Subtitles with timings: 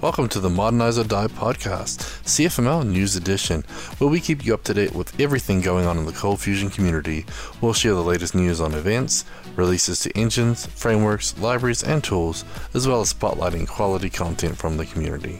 [0.00, 3.64] Welcome to the Modernize or Die podcast, CFML News Edition,
[3.98, 6.70] where we keep you up to date with everything going on in the Cold Fusion
[6.70, 7.26] community.
[7.60, 9.26] We'll share the latest news on events,
[9.56, 14.86] releases to engines, frameworks, libraries, and tools, as well as spotlighting quality content from the
[14.86, 15.38] community.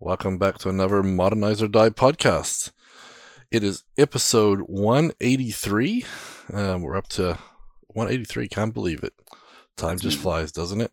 [0.00, 2.72] Welcome back to another Modernize or Die podcast.
[3.52, 6.04] It is episode 183.
[6.52, 7.38] Um, we're up to
[7.86, 8.48] 183.
[8.48, 9.12] Can't believe it.
[9.78, 10.90] Time just flies, doesn't it?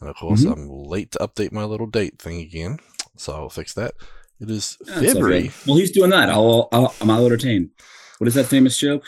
[0.00, 0.52] And of course, mm-hmm.
[0.52, 2.78] I'm late to update my little date thing again,
[3.16, 3.94] so I'll fix that.
[4.40, 5.46] It is February.
[5.46, 5.52] Okay.
[5.66, 6.28] Well, he's doing that.
[6.28, 7.70] I'll, I'll I'm all entertained.
[8.18, 9.04] What is that famous joke?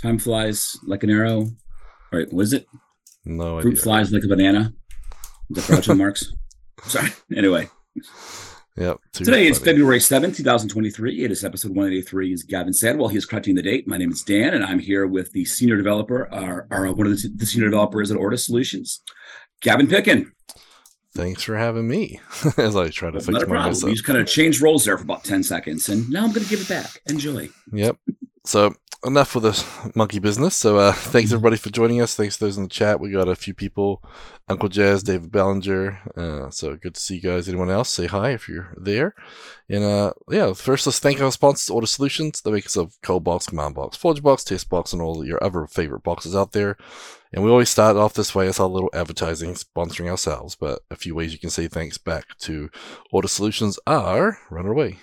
[0.00, 1.40] Time flies like an arrow.
[1.40, 2.66] All right, was it?
[3.24, 3.82] No Fruit idea.
[3.82, 4.74] flies like a banana.
[5.48, 6.32] The Groucho Marx.
[6.84, 7.10] Sorry.
[7.34, 7.68] Anyway.
[8.80, 8.98] Yep.
[9.12, 11.22] Today is February 7th, 2023.
[11.22, 12.32] It is episode 183.
[12.32, 13.10] Is Gavin Sadwell.
[13.10, 13.86] He is correcting the date.
[13.86, 17.12] My name is Dan, and I'm here with the senior developer, our, our one of
[17.12, 19.02] the, the senior developers at Ortus Solutions,
[19.60, 20.32] Gavin Pickin.
[21.14, 22.20] Thanks for having me
[22.56, 23.76] as I try to well, fix my problem.
[23.84, 26.44] We just kind of changed roles there for about 10 seconds, and now I'm going
[26.44, 27.02] to give it back.
[27.04, 27.50] Enjoy.
[27.74, 27.98] Yep.
[28.46, 28.72] So
[29.04, 30.56] enough with this monkey business.
[30.56, 32.14] So uh, thanks everybody for joining us.
[32.14, 33.00] Thanks to those in the chat.
[33.00, 34.02] We got a few people,
[34.48, 35.98] Uncle Jazz, David Ballinger.
[36.16, 37.48] Uh, so good to see you guys.
[37.48, 37.90] Anyone else?
[37.90, 39.14] Say hi if you're there.
[39.68, 43.46] And uh, yeah, first let's thank our sponsors, Ortus Solutions, the makers of Cold Box,
[43.46, 46.76] Command Box, Forge Box, Test Box, and all your other favorite boxes out there.
[47.32, 50.56] And we always start off this way as our little advertising, sponsoring ourselves.
[50.56, 52.70] But a few ways you can say thanks back to
[53.12, 54.98] Ortus Solutions are run away.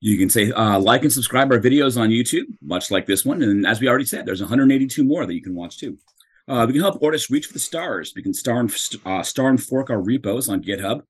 [0.00, 3.42] You can say uh, like and subscribe our videos on YouTube, much like this one.
[3.42, 5.98] And as we already said, there's 182 more that you can watch too.
[6.48, 8.12] Uh, we can help Ortus reach for the stars.
[8.14, 8.72] We can star and,
[9.04, 11.02] uh, star and fork our repos on GitHub.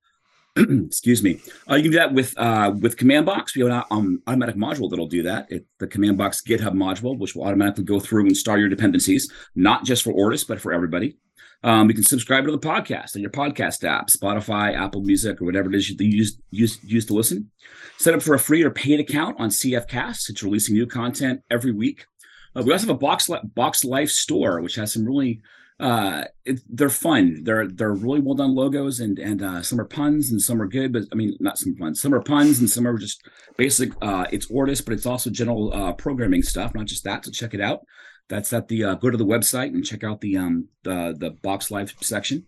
[0.57, 1.41] Excuse me.
[1.71, 3.55] Uh, you can do that with uh, with Command Box.
[3.55, 5.51] We have an um, automatic module that'll do that.
[5.79, 9.85] The Command Box GitHub module, which will automatically go through and star your dependencies, not
[9.85, 11.19] just for Ortus, but for everybody.
[11.67, 15.47] Um, you can subscribe to the podcast on your podcast app, Spotify, Apple Music, or
[15.47, 17.51] whatever it is you use, use, use to listen.
[17.99, 20.31] Set up for a free or paid account on CFcast.
[20.31, 22.07] It's releasing new content every week.
[22.55, 25.43] Uh, we also have a Box, Box Life store, which has some really
[25.79, 29.85] uh it, they're fun they're they're really well done logos and and uh some are
[29.85, 32.71] puns and some are good but i mean not some puns some are puns and
[32.71, 33.23] some are just
[33.59, 37.31] basic uh it's ortus but it's also general uh programming stuff not just that so
[37.31, 37.81] check it out
[38.29, 41.31] that's at the uh, go to the website and check out the um the the
[41.31, 42.47] box live section.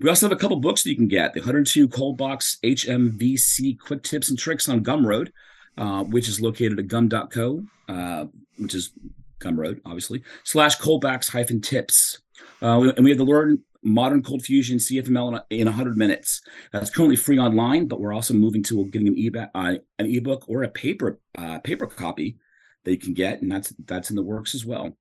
[0.00, 3.78] We also have a couple books that you can get: the 102 Cold Box HMVC
[3.78, 5.30] Quick Tips and Tricks on Gumroad,
[5.76, 8.26] uh, which is located at gum.co, uh,
[8.58, 8.92] which is
[9.40, 12.20] Gumroad, obviously slash Coldbox hyphen tips.
[12.62, 16.40] Uh, and we have the Learn Modern Cold Fusion CFML in, in 100 minutes.
[16.72, 20.44] That's currently free online, but we're also moving to getting an e uh, an ebook
[20.48, 22.38] or a paper uh, paper copy
[22.84, 24.96] that you can get, and that's that's in the works as well.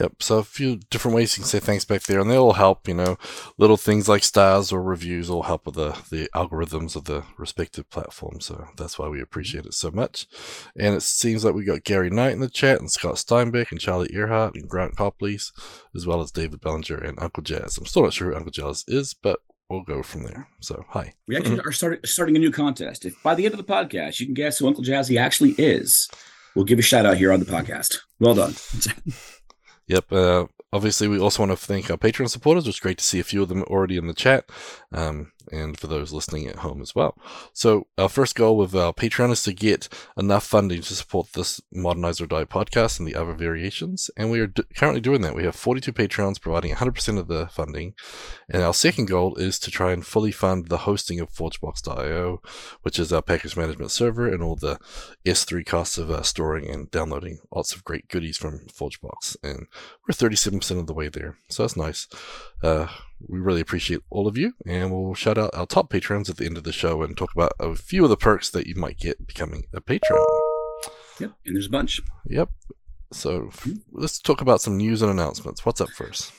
[0.00, 0.14] Yep.
[0.20, 2.88] So a few different ways you can say thanks back there, and they'll help.
[2.88, 3.16] You know,
[3.56, 7.88] little things like stars or reviews will help with the the algorithms of the respective
[7.88, 8.46] platforms.
[8.46, 10.26] So that's why we appreciate it so much.
[10.76, 13.80] And it seems like we got Gary Knight in the chat, and Scott Steinbeck, and
[13.80, 15.38] Charlie Arehart, and Grant Copley,
[15.94, 17.78] as well as David Bellinger and Uncle Jazz.
[17.78, 19.38] I'm still not sure who Uncle Jazz is, but
[19.70, 20.48] we'll go from there.
[20.60, 21.14] So, hi.
[21.28, 23.04] We actually are starting starting a new contest.
[23.04, 26.08] If by the end of the podcast you can guess who Uncle Jazzy actually is,
[26.56, 27.98] we'll give a shout out here on the podcast.
[28.18, 28.54] Well done.
[29.88, 30.12] Yep.
[30.12, 32.66] Uh, obviously, we also want to thank our Patreon supporters.
[32.66, 34.48] It's great to see a few of them already in the chat.
[34.92, 37.16] Um, and for those listening at home as well.
[37.52, 41.60] So, our first goal with our Patreon is to get enough funding to support this
[41.72, 44.10] Modernize or Die podcast and the other variations.
[44.16, 45.34] And we are d- currently doing that.
[45.34, 47.94] We have 42 Patreons providing 100% of the funding.
[48.48, 52.40] And our second goal is to try and fully fund the hosting of ForgeBox.io,
[52.82, 54.78] which is our package management server and all the
[55.24, 59.36] S3 costs of uh, storing and downloading lots of great goodies from ForgeBox.
[59.42, 59.66] And
[60.06, 61.36] we're 37% of the way there.
[61.48, 62.08] So, that's nice.
[62.62, 62.88] Uh,
[63.26, 66.46] we really appreciate all of you, and we'll shout out our top patrons at the
[66.46, 68.98] end of the show and talk about a few of the perks that you might
[68.98, 70.24] get becoming a patron.
[71.20, 72.00] Yep, and there's a bunch.
[72.26, 72.50] Yep.
[73.12, 73.74] So hmm.
[73.92, 75.64] let's talk about some news and announcements.
[75.64, 76.32] What's up first?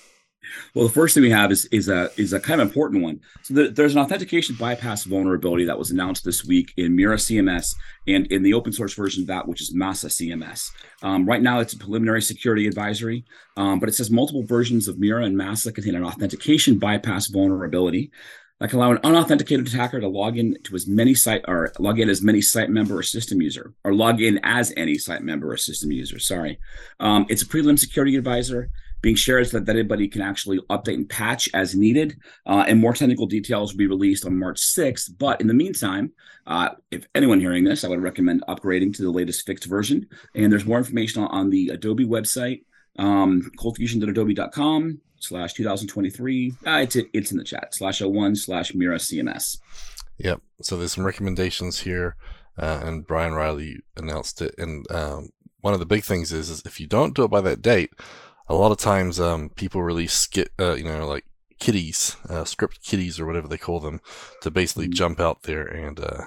[0.74, 3.20] Well, the first thing we have is is a is a kind of important one.
[3.44, 7.76] So the, there's an authentication bypass vulnerability that was announced this week in Mura CMS
[8.08, 10.70] and in the open source version of that, which is Masa CMS.
[11.02, 15.00] Um, right now, it's a preliminary security advisory, um, but it says multiple versions of
[15.00, 18.12] Mura and Masa contain an authentication bypass vulnerability
[18.60, 22.00] that can allow an unauthenticated attacker to log in to as many site or log
[22.00, 25.52] in as many site member or system user or log in as any site member
[25.52, 26.18] or system user.
[26.18, 26.60] Sorry,
[27.00, 28.72] um, it's a prelim security advisor
[29.02, 32.18] being shared so that anybody can actually update and patch as needed.
[32.46, 35.12] Uh, and more technical details will be released on March 6th.
[35.18, 36.12] But in the meantime,
[36.46, 40.08] uh, if anyone hearing this, I would recommend upgrading to the latest fixed version.
[40.36, 42.64] And there's more information on, on the Adobe website,
[42.98, 45.02] um, coldfusion.adobe.com.
[45.20, 46.54] slash 2023.
[46.66, 49.58] Uh, it's it's in the chat slash 01 slash Mura CMS.
[50.20, 50.42] Yep.
[50.62, 52.16] So there's some recommendations here,
[52.58, 54.56] uh, and Brian Riley announced it.
[54.58, 55.30] And um,
[55.62, 57.92] one of the big things is, is if you don't do it by that date,
[58.50, 61.26] a lot of times um, people release skit, uh, you know, like
[61.60, 64.02] kitties, uh, script kitties or whatever they call them,
[64.42, 64.94] to basically mm-hmm.
[64.94, 66.00] jump out there and.
[66.00, 66.24] Uh,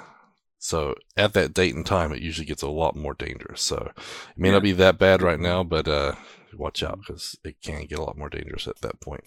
[0.63, 3.63] so at that date and time, it usually gets a lot more dangerous.
[3.63, 4.03] So it
[4.37, 4.55] may yeah.
[4.55, 6.17] not be that bad right now, but uh,
[6.55, 9.25] watch out because it can get a lot more dangerous at that point.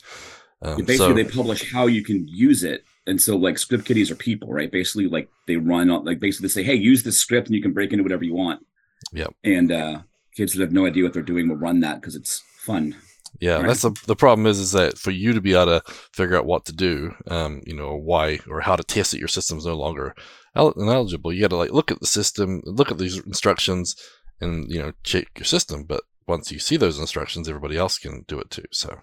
[0.61, 4.11] Um, basically, so, they publish how you can use it, and so like script kiddies
[4.11, 4.71] are people, right?
[4.71, 7.61] Basically, like they run on, like basically they say, "Hey, use this script, and you
[7.61, 8.65] can break into whatever you want."
[9.11, 9.33] Yep.
[9.43, 10.01] And uh,
[10.35, 12.95] kids that have no idea what they're doing will run that because it's fun.
[13.39, 13.67] Yeah, right?
[13.67, 16.45] that's the the problem is is that for you to be able to figure out
[16.45, 19.75] what to do, um, you know, why or how to test it, your system's no
[19.75, 20.15] longer
[20.55, 21.33] eligible.
[21.33, 23.95] You got to like look at the system, look at these instructions,
[24.39, 25.83] and you know check your system.
[25.83, 28.65] But once you see those instructions, everybody else can do it too.
[28.71, 28.99] So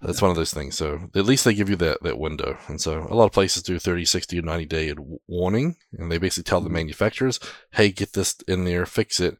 [0.00, 0.76] that's one of those things.
[0.76, 2.58] So at least they give you that, that window.
[2.68, 4.94] And so a lot of places do 30, 60, or 90 day
[5.26, 5.76] warning.
[5.98, 6.74] And they basically tell the mm-hmm.
[6.74, 7.40] manufacturers,
[7.72, 9.38] hey, get this in there, fix it.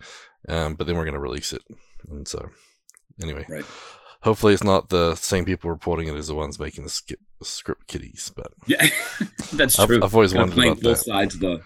[0.49, 1.63] Um, but then we're going to release it.
[2.09, 2.51] And so
[3.23, 3.65] anyway, right.
[4.23, 8.33] hopefully it's not the same people reporting it as the ones making the script kitties.
[8.35, 8.87] But yeah,
[9.53, 9.97] that's true.
[9.97, 11.05] I've, I've always wondered about both that.
[11.05, 11.63] sides of the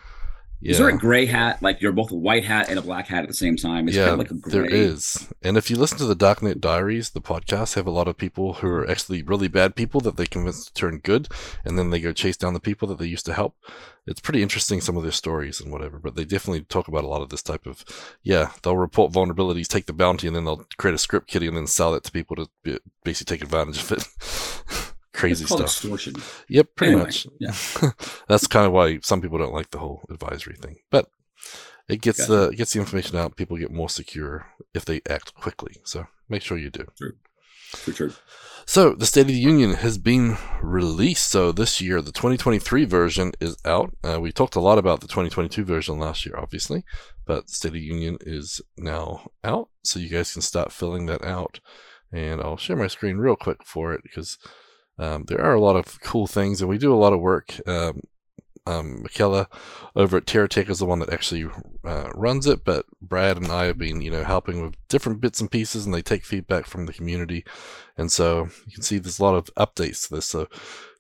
[0.61, 0.73] yeah.
[0.73, 1.63] Is there a gray hat?
[1.63, 3.89] Like you're both a white hat and a black hat at the same time?
[3.89, 4.53] It's yeah, kind of like a gray.
[4.53, 5.29] there is.
[5.43, 8.55] And if you listen to the Darknet Diaries, the podcast, have a lot of people
[8.55, 11.29] who are actually really bad people that they convince to turn good,
[11.65, 13.57] and then they go chase down the people that they used to help.
[14.07, 17.09] It's pretty interesting some of their stories and whatever, but they definitely talk about a
[17.09, 17.85] lot of this type of,
[18.23, 21.57] yeah, they'll report vulnerabilities, take the bounty, and then they'll create a script kiddie and
[21.57, 24.90] then sell it to people to basically take advantage of it.
[25.21, 25.61] crazy stuff.
[25.61, 26.15] Extortion.
[26.49, 27.27] Yep, pretty anyway, much.
[27.39, 27.55] Yeah,
[28.29, 31.11] that's kind of why some people don't like the whole advisory thing, but
[31.89, 32.33] it gets gotcha.
[32.33, 33.37] the it gets the information out.
[33.37, 35.77] People get more secure if they act quickly.
[35.85, 36.87] So make sure you do.
[36.97, 37.15] True.
[37.71, 38.13] For true.
[38.67, 41.29] So the State of the Union has been released.
[41.29, 43.97] So this year, the 2023 version is out.
[44.03, 46.85] Uh, we talked a lot about the 2022 version last year, obviously,
[47.27, 49.69] but the State of the Union is now out.
[49.85, 51.61] So you guys can start filling that out.
[52.13, 54.37] And I'll share my screen real quick for it because
[55.01, 57.59] um, there are a lot of cool things, and we do a lot of work.
[57.67, 58.03] Um,
[58.67, 59.49] um, Michaela
[59.97, 61.51] over at TeraTech is the one that actually
[61.83, 65.41] uh, runs it, but Brad and I have been, you know, helping with different bits
[65.41, 67.47] and pieces, and they take feedback from the community,
[67.97, 70.27] and so you can see there's a lot of updates to this.
[70.27, 70.49] So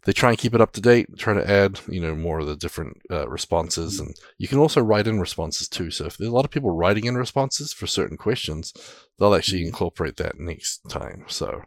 [0.05, 2.46] they try and keep it up to date, try to add, you know, more of
[2.46, 5.91] the different uh, responses, and you can also write in responses too.
[5.91, 8.73] So if there's a lot of people writing in responses for certain questions,
[9.19, 9.69] they'll actually mm-hmm.
[9.69, 11.26] incorporate that next time.
[11.29, 11.64] So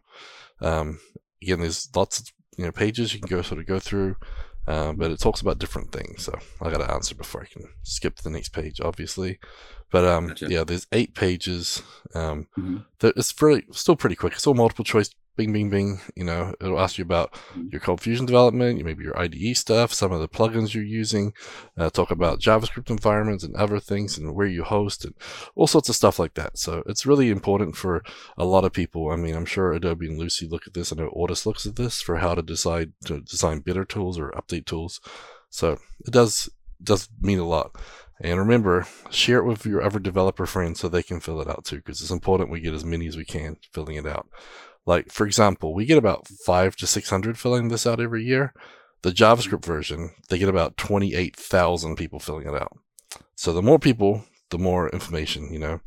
[0.61, 0.99] um,
[1.43, 4.15] again, there's lots of you know pages you can go sort of go through,
[4.67, 6.23] uh, but it talks about different things.
[6.23, 9.39] So I got to answer before I can skip to the next page, obviously.
[9.91, 10.47] But um, gotcha.
[10.49, 11.83] yeah, there's eight pages.
[12.15, 12.77] Um, mm-hmm.
[13.01, 14.33] it's pretty, still pretty quick.
[14.33, 16.01] It's all multiple choice bing, bing, bing.
[16.15, 17.67] You know, it'll ask you about mm-hmm.
[17.71, 21.33] your Cold Fusion development, maybe your IDE stuff, some of the plugins you're using,
[21.77, 25.13] uh, talk about JavaScript environments and other things and where you host and
[25.55, 26.57] all sorts of stuff like that.
[26.57, 28.03] So it's really important for
[28.37, 29.09] a lot of people.
[29.09, 30.91] I mean, I'm sure Adobe and Lucee look at this.
[30.91, 34.31] I know Ortus looks at this for how to decide to design better tools or
[34.31, 34.99] update tools.
[35.49, 35.73] So
[36.05, 36.49] it does
[36.83, 37.75] does mean a lot.
[38.19, 41.65] And remember, share it with your other developer friends so they can fill it out
[41.65, 44.27] too, because it's important we get as many as we can filling it out.
[44.85, 48.53] Like, for example, we get about five to 600 filling this out every year.
[49.01, 52.77] The JavaScript version, they get about 28,000 people filling it out.
[53.35, 55.81] So the more people, the more information, you know.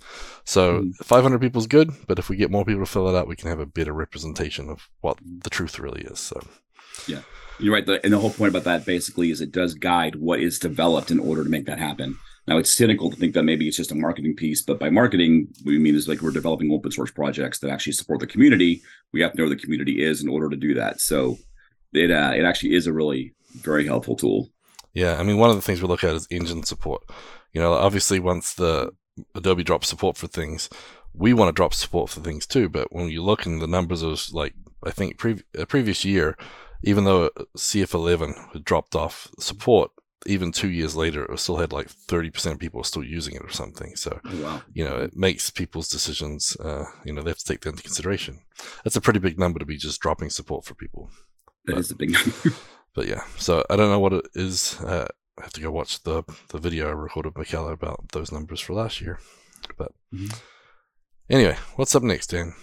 [0.45, 0.97] So mm.
[0.97, 3.37] 500 people is good, but if we get more people to fill it out, we
[3.37, 6.19] can have a better representation of what the truth really is.
[6.19, 6.41] So,
[7.07, 7.21] yeah,
[7.59, 7.87] you're right.
[7.87, 11.11] The, and the whole point about that basically is it does guide what is developed
[11.11, 12.19] in order to make that happen.
[12.47, 15.49] Now it's cynical to think that maybe it's just a marketing piece, but by marketing,
[15.65, 18.83] we mean is like we're developing open source projects that actually support the community.
[19.13, 21.01] We have to know where the community is in order to do that.
[21.01, 21.39] So
[21.93, 24.51] it uh, it actually is a really very helpful tool.
[24.95, 27.03] Yeah, I mean, one of the things we look at is engine support.
[27.53, 28.93] You know, obviously, once the
[29.35, 30.69] Adobe drops support for things,
[31.13, 32.69] we want to drop support for things too.
[32.69, 36.37] But when you look in the numbers of like, I think pre- a previous year,
[36.83, 39.91] even though CF11 had dropped off support,
[40.25, 43.51] even two years later, it still had like 30% of people still using it or
[43.51, 43.95] something.
[43.97, 44.63] So, oh, wow.
[44.73, 47.83] you know, it makes people's decisions, uh, you know, they have to take that into
[47.83, 48.41] consideration.
[48.83, 51.11] That's a pretty big number to be just dropping support for people.
[51.67, 52.57] That but, is a big number.
[52.95, 54.81] but yeah, so I don't know what it is.
[54.81, 55.07] Uh,
[55.39, 58.61] I have to go watch the the video I recorded with Michaela about those numbers
[58.61, 59.19] for last year.
[59.77, 60.35] But mm-hmm.
[61.29, 62.55] anyway, what's up next, Dan?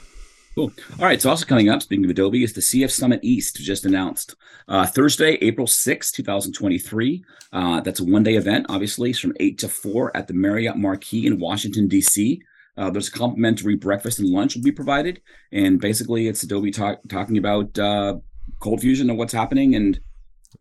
[0.56, 0.72] Cool.
[1.00, 1.20] All right.
[1.20, 4.36] So also coming up, speaking of Adobe, is the CF Summit East just announced
[4.68, 7.24] uh, Thursday, April 6, 2023.
[7.52, 10.78] Uh, that's a one day event, obviously, it's from 8 to 4 at the Marriott
[10.78, 12.42] Marquis in Washington, D.C.
[12.78, 17.00] Uh, there's a complimentary breakfast and lunch will be provided, and basically it's Adobe talk,
[17.08, 18.16] talking about uh,
[18.60, 20.00] Cold Fusion and what's happening, and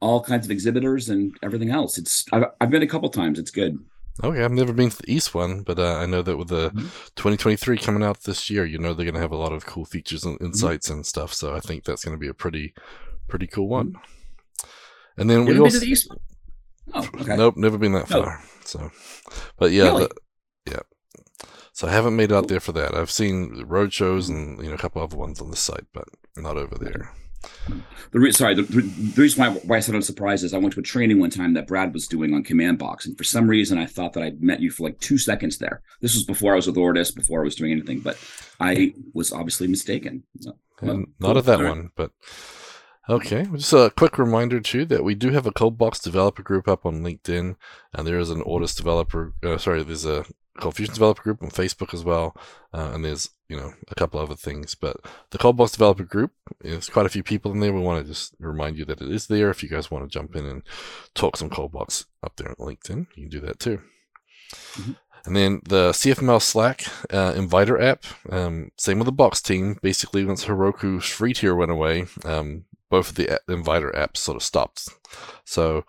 [0.00, 1.98] all kinds of exhibitors and everything else.
[1.98, 3.38] It's I've, I've been a couple times.
[3.38, 3.78] It's good.
[4.22, 6.68] Okay, I've never been to the East one, but uh, I know that with the
[6.70, 6.80] mm-hmm.
[7.16, 9.84] 2023 coming out this year, you know they're going to have a lot of cool
[9.84, 10.46] features and mm-hmm.
[10.46, 10.98] insights mm-hmm.
[10.98, 11.32] and stuff.
[11.32, 12.74] So I think that's going to be a pretty,
[13.28, 13.92] pretty cool one.
[13.92, 15.20] Mm-hmm.
[15.20, 16.18] And then we also the East one.
[16.94, 17.36] Oh, okay.
[17.36, 18.42] Nope, never been that far.
[18.64, 18.90] So,
[19.58, 20.08] but yeah, really?
[20.66, 21.48] the, yeah.
[21.72, 22.94] So I haven't made it out there for that.
[22.94, 26.06] I've seen road shows and you know a couple other ones on the site, but
[26.36, 27.12] not over there.
[28.12, 30.74] The re- sorry, the, the reason why, why I said I'm surprised is I went
[30.74, 33.48] to a training one time that Brad was doing on Command Box, and for some
[33.48, 35.82] reason I thought that I'd met you for like two seconds there.
[36.00, 38.18] This was before I was with Ortus, before I was doing anything, but
[38.60, 40.24] I was obviously mistaken.
[40.82, 41.38] well, not cool.
[41.38, 42.10] at that one, but
[43.08, 43.46] okay.
[43.54, 47.02] Just a quick reminder too that we do have a ColdBox developer group up on
[47.02, 47.56] LinkedIn,
[47.94, 49.32] and there is an Ortus developer.
[49.42, 50.26] Uh, sorry, there's a
[50.58, 52.36] Cold Fusion Developer Group on Facebook as well,
[52.74, 54.74] uh, and there's you know a couple other things.
[54.74, 54.96] But
[55.30, 57.72] the ColdBox Developer Group, there's quite a few people in there.
[57.72, 59.50] We want to just remind you that it is there.
[59.50, 60.62] If you guys want to jump in and
[61.14, 63.80] talk some ColdBox up there on LinkedIn, you can do that too.
[64.52, 64.92] Mm-hmm.
[65.24, 69.78] And then the CFML Slack uh, Inviter app, um, same with the Box team.
[69.80, 74.42] Basically, once Heroku's free tier went away, um, both of the Inviter apps sort of
[74.42, 74.88] stopped.
[75.44, 75.84] So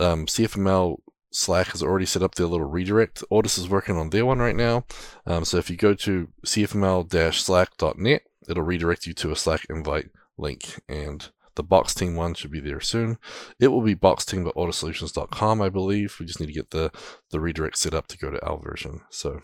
[0.00, 0.98] um, CFML
[1.34, 3.24] Slack has already set up their little redirect.
[3.30, 4.84] Ortus is working on their one right now.
[5.26, 10.80] Um, so if you go to cfml-slack.net, it'll redirect you to a Slack invite link.
[10.88, 13.18] And the Box Team one should be there soon.
[13.58, 16.16] It will be boxteam.ortussolutions.com, I believe.
[16.20, 16.92] We just need to get the,
[17.30, 19.00] the redirect set up to go to our version.
[19.10, 19.40] So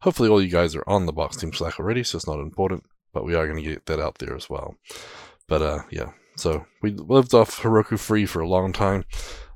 [0.00, 2.84] hopefully all you guys are on the Box Team Slack already, so it's not important,
[3.12, 4.74] but we are going to get that out there as well.
[5.46, 9.04] But uh, yeah, so we lived off Heroku free for a long time.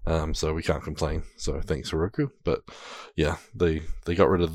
[0.06, 1.22] Um, so we can't complain.
[1.36, 2.30] So thanks Heroku.
[2.44, 2.62] But
[3.16, 4.52] yeah, they they got rid of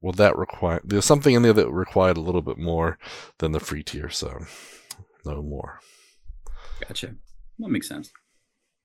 [0.00, 2.98] well that required there's something in there that required a little bit more
[3.38, 4.44] than the free tier, so
[5.24, 5.80] no more.
[6.86, 7.14] Gotcha.
[7.58, 8.10] That makes sense.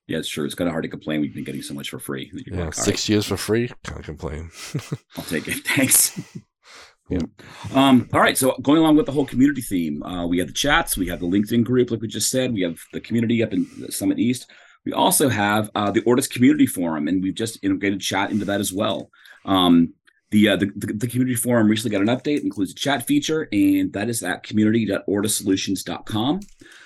[0.07, 0.45] Yeah, it's true.
[0.45, 1.19] It's kind of hard to complain.
[1.19, 2.31] We've been getting so much for free.
[2.45, 3.09] Yeah, like, six right.
[3.09, 3.71] years for free.
[3.83, 4.51] Can't complain.
[5.17, 5.55] I'll take it.
[5.67, 6.19] Thanks.
[7.09, 7.19] Yeah.
[7.73, 8.37] Um, all right.
[8.37, 11.19] So going along with the whole community theme, uh, we have the chats, we have
[11.19, 14.49] the LinkedIn group, like we just said, we have the community up in Summit East.
[14.87, 18.61] We also have uh, the Ortus Community Forum, and we've just integrated chat into that
[18.61, 19.11] as well.
[19.43, 19.93] Um,
[20.31, 23.91] the, uh, the, the, community forum recently got an update, includes a chat feature, and
[23.91, 26.39] that is at community.ortussolutions.com.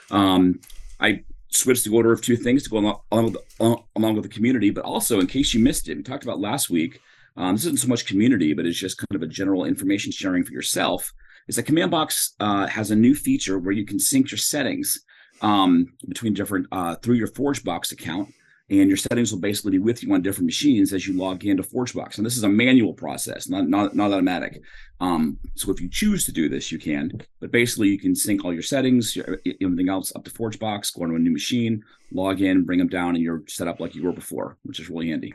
[0.09, 0.61] Um,
[0.99, 4.23] I switched the order of two things to go along, along, with the, along with
[4.23, 6.99] the community, but also in case you missed it, we talked about last week.
[7.37, 10.43] Um, this isn't so much community, but it's just kind of a general information sharing
[10.43, 11.13] for yourself.
[11.47, 15.03] Is that Command Box uh, has a new feature where you can sync your settings
[15.41, 18.33] um, between different uh, through your ForgeBox account,
[18.69, 21.63] and your settings will basically be with you on different machines as you log into
[21.63, 22.17] ForgeBox.
[22.17, 24.61] And this is a manual process, not not, not automatic.
[24.99, 27.21] Um, so if you choose to do this, you can.
[27.39, 31.03] But basically, you can sync all your settings, your, everything else up to ForgeBox, go
[31.03, 34.03] into a new machine, log in, bring them down, and you're set up like you
[34.03, 35.33] were before, which is really handy.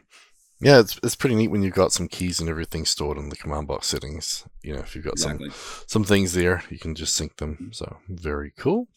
[0.61, 3.37] Yeah, it's it's pretty neat when you've got some keys and everything stored in the
[3.37, 4.45] command box settings.
[4.63, 5.51] You know, if you've got exactly.
[5.51, 7.55] some some things there, you can just sync them.
[7.55, 7.73] Mm-hmm.
[7.73, 8.89] So very cool.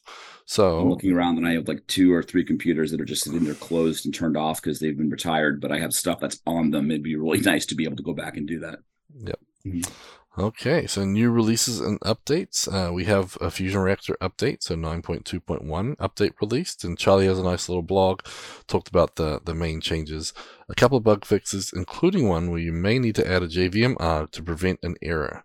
[0.46, 3.24] So I'm looking around and I have like two or three computers that are just
[3.24, 6.40] sitting there closed and turned off because they've been retired, but I have stuff that's
[6.48, 6.90] on them.
[6.90, 8.80] It'd be really nice to be able to go back and do that.
[9.16, 9.40] Yep.
[9.68, 9.92] Mm-hmm.
[10.38, 12.72] Okay, so new releases and updates.
[12.72, 17.44] Uh, we have a Fusion Reactor update, so 9.2.1 update released, and Charlie has a
[17.44, 18.22] nice little blog
[18.68, 20.32] talked about the, the main changes.
[20.70, 24.32] A couple of bug fixes, including one where you may need to add a JVM
[24.32, 25.44] to prevent an error.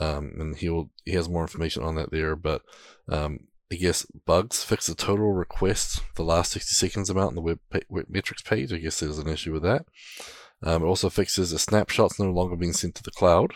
[0.00, 2.62] Um, and he will he has more information on that there, but
[3.08, 7.40] um, I guess bugs fix the total requests the last 60 seconds amount on the
[7.40, 7.58] web,
[7.88, 8.72] web metrics page.
[8.72, 9.86] I guess there's an issue with that.
[10.62, 13.54] Um, it also fixes the snapshots no longer being sent to the cloud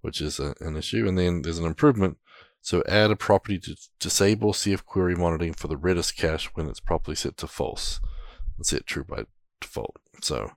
[0.00, 1.06] which is a, an issue.
[1.06, 2.18] And then there's an improvement.
[2.60, 6.80] So add a property to disable CF query monitoring for the Redis cache when it's
[6.80, 8.00] properly set to false
[8.56, 9.24] and set true by
[9.60, 9.96] default.
[10.20, 10.52] So,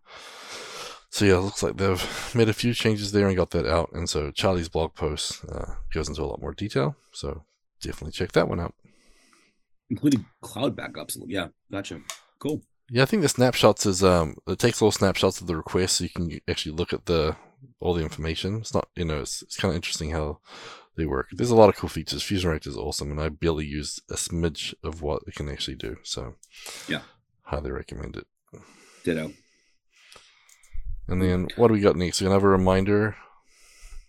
[1.10, 3.92] so yeah, it looks like they've made a few changes there and got that out.
[3.94, 6.96] And so Charlie's blog post uh, goes into a lot more detail.
[7.12, 7.44] So
[7.82, 8.74] definitely check that one out.
[9.90, 11.18] Including cloud backups.
[11.28, 12.02] Yeah, gotcha.
[12.40, 12.62] Cool.
[12.90, 16.04] Yeah, I think the snapshots is um it takes all snapshots of the request so
[16.04, 17.36] you can actually look at the
[17.80, 18.58] all the information.
[18.58, 20.40] It's not, you know, it's, it's kind of interesting how
[20.96, 21.30] they work.
[21.32, 22.24] There's a lot of cool features.
[22.24, 25.76] Fusion Reactor is awesome, and I barely use a smidge of what it can actually
[25.76, 25.98] do.
[26.04, 26.36] So,
[26.88, 27.02] yeah,
[27.44, 28.28] highly recommend it.
[29.04, 29.34] Ditto.
[31.08, 32.22] And then what do we got next?
[32.22, 33.16] We gonna have a reminder.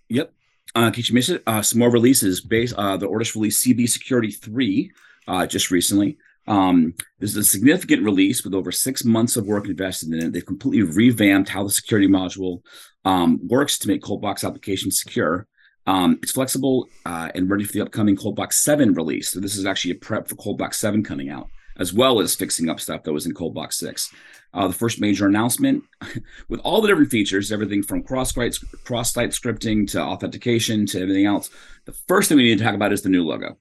[0.09, 0.33] Yep.
[0.77, 2.41] Uh, in case you missed it, uh, some more releases.
[2.41, 4.93] Base uh, the Ortus release CB Security three
[5.27, 6.19] uh, just recently.
[6.47, 10.33] Um, this is a significant release with over six months of work invested in it.
[10.33, 12.63] They've completely revamped how the security module
[13.05, 15.47] um, works to make ColdBox applications secure.
[15.87, 19.31] Um, it's flexible uh, and ready for the upcoming Cold Box 7 release.
[19.31, 22.35] So this is actually a prep for Cold Box 7 coming out, as well as
[22.35, 24.13] fixing up stuff that was in Cold Box 6.
[24.55, 25.83] Uh, the first major announcement
[26.49, 31.51] with all the different features, everything from cross-site, cross-site scripting to authentication to everything else.
[31.87, 33.57] The first thing we need to talk about is the new logo.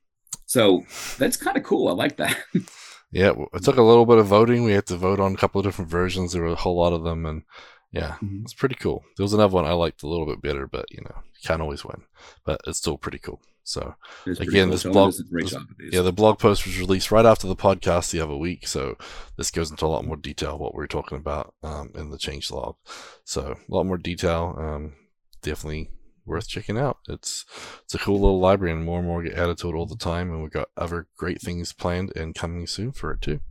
[0.51, 0.83] So
[1.17, 1.87] that's kind of cool.
[1.87, 2.37] I like that.
[3.13, 4.65] yeah, it took a little bit of voting.
[4.65, 6.33] We had to vote on a couple of different versions.
[6.33, 7.43] There were a whole lot of them, and
[7.93, 8.41] yeah, mm-hmm.
[8.43, 9.05] it's pretty cool.
[9.15, 11.61] There was another one I liked a little bit better, but you know, you can't
[11.61, 12.01] always win.
[12.43, 13.39] But it's still pretty cool.
[13.63, 14.71] So again, cool.
[14.71, 15.55] this blog, this,
[15.89, 18.67] yeah, the blog post was released right after the podcast the other week.
[18.67, 18.97] So
[19.37, 22.17] this goes into a lot more detail what we are talking about um, in the
[22.17, 22.75] change log.
[23.23, 24.53] So a lot more detail.
[24.57, 24.95] Um,
[25.41, 25.91] definitely
[26.31, 26.97] worth checking out.
[27.07, 27.45] It's
[27.83, 29.95] it's a cool little library, and more and more get added to it all the
[29.95, 30.31] time.
[30.31, 33.41] And we've got other great things planned and coming soon for it too.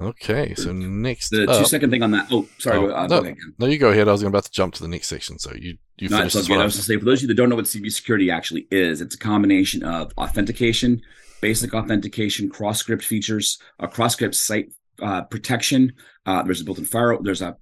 [0.00, 2.26] Okay, so next the up, two second thing on that.
[2.30, 2.78] Oh, sorry.
[2.78, 4.08] Oh, uh, no, no, you go ahead.
[4.08, 5.38] I was going about to jump to the next section.
[5.38, 6.50] So you you no, finish.
[6.50, 8.66] I was to say for those of you that don't know what CB security actually
[8.70, 11.02] is, it's a combination of authentication,
[11.42, 15.92] basic authentication, cross script features, a cross script site uh, protection.
[16.24, 17.22] Uh, there's a built-in firewall.
[17.22, 17.56] There's a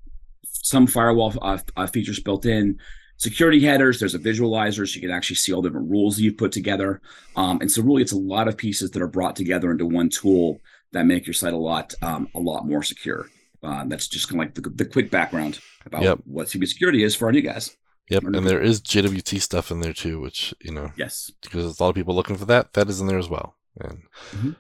[0.45, 2.79] some firewall uh, uh, features built in.
[3.21, 4.01] Security headers.
[4.01, 6.53] There's a visualizer, so you can actually see all the different rules that you've put
[6.53, 7.03] together.
[7.37, 10.09] Um, and so really, it's a lot of pieces that are brought together into one
[10.09, 10.59] tool
[10.93, 13.27] that make your site a lot um, a lot more secure.
[13.63, 16.19] Uh, that's just kind of like the, the quick background about yep.
[16.25, 17.77] what CB security is for our new guys.
[18.09, 21.79] Yep, and there is JWT stuff in there too, which you know, yes, because there's
[21.79, 22.73] a lot of people looking for that.
[22.73, 24.53] That is in there as well, and mm-hmm.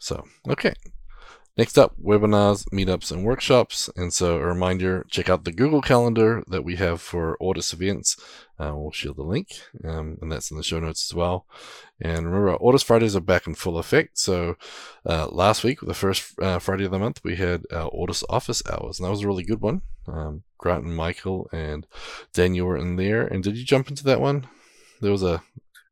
[0.00, 0.74] so okay.
[1.58, 3.90] Next up, webinars, meetups, and workshops.
[3.96, 8.16] And so, a reminder check out the Google Calendar that we have for Ortus events.
[8.60, 9.48] Uh, we'll share the link,
[9.84, 11.46] um, and that's in the show notes as well.
[12.00, 14.20] And remember, Ortus Fridays are back in full effect.
[14.20, 14.56] So,
[15.04, 18.62] uh, last week, the first uh, Friday of the month, we had our Ortus office
[18.70, 19.82] hours, and that was a really good one.
[20.06, 21.88] Um, Grant and Michael and
[22.32, 23.26] Daniel were in there.
[23.26, 24.46] And did you jump into that one?
[25.00, 25.42] There was a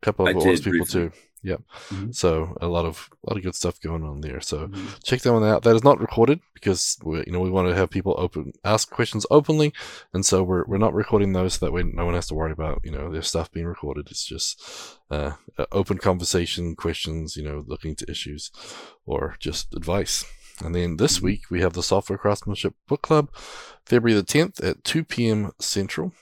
[0.00, 1.10] couple of Ortus people too.
[1.46, 1.62] Yep.
[1.90, 2.10] Mm-hmm.
[2.10, 4.40] So a lot of a lot of good stuff going on there.
[4.40, 4.86] So mm-hmm.
[5.04, 5.62] check that one out.
[5.62, 8.90] That is not recorded because we you know we want to have people open ask
[8.90, 9.72] questions openly,
[10.12, 12.50] and so we're we're not recording those so that way no one has to worry
[12.50, 14.08] about you know their stuff being recorded.
[14.10, 14.60] It's just
[15.08, 15.34] uh,
[15.70, 18.50] open conversation, questions, you know, looking to issues,
[19.06, 20.24] or just advice.
[20.64, 21.26] And then this mm-hmm.
[21.26, 23.30] week we have the Software Craftsmanship Book Club,
[23.84, 25.52] February the 10th at 2 p.m.
[25.60, 26.12] Central.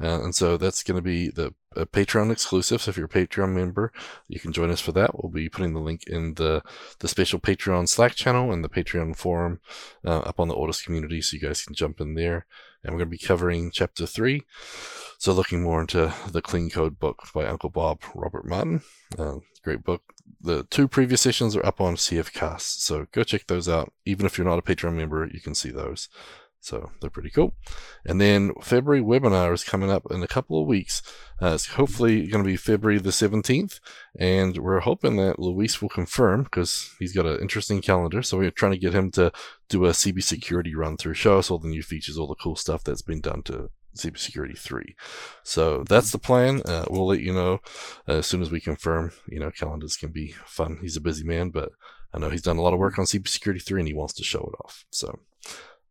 [0.00, 2.82] Uh, and so that's going to be the a Patreon exclusive.
[2.82, 3.92] So if you're a Patreon member,
[4.28, 5.10] you can join us for that.
[5.14, 6.62] We'll be putting the link in the
[6.98, 9.60] the special Patreon Slack channel and the Patreon forum
[10.04, 12.46] uh, up on the Ortus community, so you guys can jump in there.
[12.82, 14.44] And we're going to be covering chapter three.
[15.18, 18.82] So looking more into the Clean Code book by Uncle Bob Robert Martin.
[19.18, 20.02] Uh, great book.
[20.40, 23.92] The two previous sessions are up on CFcast, so go check those out.
[24.04, 26.08] Even if you're not a Patreon member, you can see those.
[26.60, 27.54] So they're pretty cool.
[28.04, 31.02] And then February webinar is coming up in a couple of weeks.
[31.40, 33.80] Uh, it's hopefully going to be February the 17th.
[34.18, 38.22] And we're hoping that Luis will confirm because he's got an interesting calendar.
[38.22, 39.32] So we're trying to get him to
[39.68, 42.56] do a CB security run through, show us all the new features, all the cool
[42.56, 44.96] stuff that's been done to CB Security 3.
[45.42, 46.62] So that's the plan.
[46.64, 47.60] Uh, we'll let you know
[48.08, 49.12] uh, as soon as we confirm.
[49.28, 50.78] You know, calendars can be fun.
[50.80, 51.72] He's a busy man, but
[52.12, 54.14] I know he's done a lot of work on CB Security 3 and he wants
[54.14, 54.84] to show it off.
[54.90, 55.18] So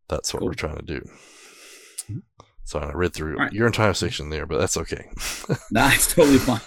[0.08, 0.48] that's what cool.
[0.48, 1.00] we're trying to do.
[1.02, 2.20] Mm-hmm.
[2.64, 3.54] So I read through right.
[3.54, 5.10] your entire section there, but that's okay.
[5.72, 6.60] nah, it's totally fine.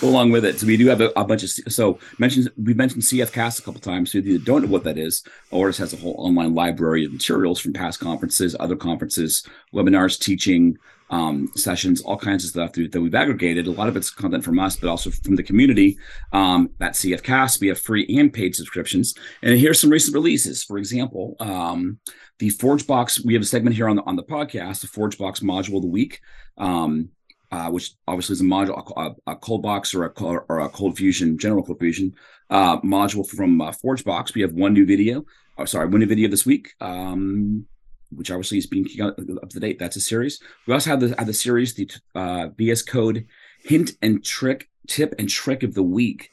[0.00, 0.58] Go along with it.
[0.58, 3.80] So we do have a, a bunch of so mentioned we mentioned CFcast a couple
[3.80, 4.12] times.
[4.12, 7.12] So if you don't know what that is, Ortus has a whole online library of
[7.12, 10.78] materials from past conferences, other conferences, webinars, teaching,
[11.10, 13.66] um, sessions, all kinds of stuff that we've aggregated.
[13.66, 15.98] A lot of it's content from us, but also from the community.
[16.32, 19.14] Um, at CFcast, we have free and paid subscriptions.
[19.42, 20.64] And here's some recent releases.
[20.64, 21.98] For example, um,
[22.38, 25.76] the ForgeBox, we have a segment here on the on the podcast, the ForgeBox module
[25.76, 26.20] of the week.
[26.58, 27.10] Um,
[27.52, 30.12] uh, which obviously is a module, a, a cold box or a,
[30.48, 32.12] or a cold fusion, general cold fusion
[32.50, 34.34] uh, module from uh, ForgeBox.
[34.34, 35.24] We have one new video.
[35.56, 36.74] Oh, sorry, one new video this week.
[36.80, 37.66] Um,
[38.10, 39.78] which obviously is being up to date.
[39.78, 40.40] That's a series.
[40.66, 43.26] We also have the have the series, the uh, VS Code
[43.62, 46.30] hint and trick, tip and trick of the week.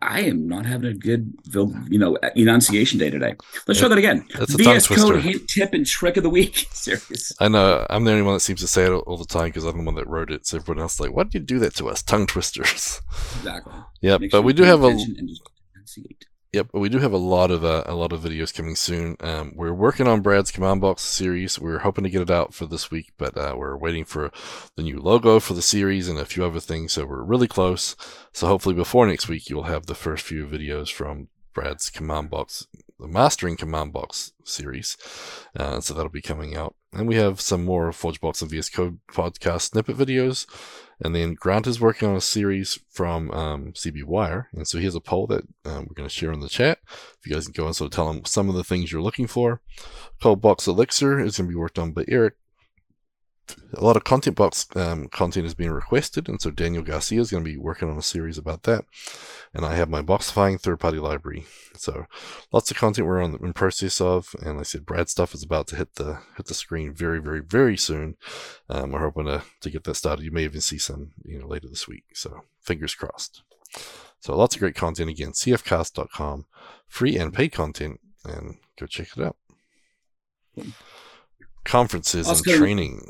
[0.00, 3.34] I, am not having a good, you know, enunciation day today.
[3.66, 4.26] Let's try that again.
[4.38, 7.32] That's VS Code hint, tip, and trick of the week series.
[7.38, 7.86] I know.
[7.90, 9.84] I'm the only one that seems to say it all the time because I'm the
[9.84, 10.46] one that wrote it.
[10.46, 12.02] So everyone else is like, why did you do that to us?
[12.02, 13.02] Tongue twisters.
[13.36, 13.74] Exactly.
[14.00, 14.96] yeah, but sure we do have a.
[16.54, 19.16] Yep, we do have a lot of uh, a lot of videos coming soon.
[19.18, 21.58] Um, we're working on Brad's Command Box series.
[21.58, 24.30] We're hoping to get it out for this week, but uh, we're waiting for
[24.76, 26.92] the new logo for the series and a few other things.
[26.92, 27.96] So we're really close.
[28.32, 32.68] So hopefully before next week, you'll have the first few videos from Brad's Command Box
[32.98, 34.96] the Mastering Command Box series.
[35.58, 36.74] Uh, so that'll be coming out.
[36.92, 40.46] And we have some more ForgeBox and VS Code podcast snippet videos.
[41.00, 44.48] And then Grant is working on a series from um, CB Wire.
[44.52, 46.78] And so he has a poll that um, we're going to share in the chat.
[46.88, 49.02] If you guys can go and sort of tell him some of the things you're
[49.02, 49.60] looking for.
[50.22, 52.34] ColdBox Elixir is going to be worked on by Eric
[53.74, 57.30] a lot of content box um, content is being requested, and so Daniel Garcia is
[57.30, 58.84] going to be working on a series about that.
[59.52, 62.06] And I have my boxifying third-party library, so
[62.52, 64.34] lots of content we're on in process of.
[64.40, 67.20] And like I said, Brad stuff is about to hit the hit the screen very,
[67.20, 68.16] very, very soon.
[68.68, 70.24] Um, we're hoping to to get that started.
[70.24, 72.04] You may even see some you know later this week.
[72.14, 73.42] So fingers crossed.
[74.20, 75.32] So lots of great content again.
[75.32, 76.46] CFcast.com,
[76.88, 79.36] free and paid content, and go check it out.
[81.64, 83.00] Conferences and training.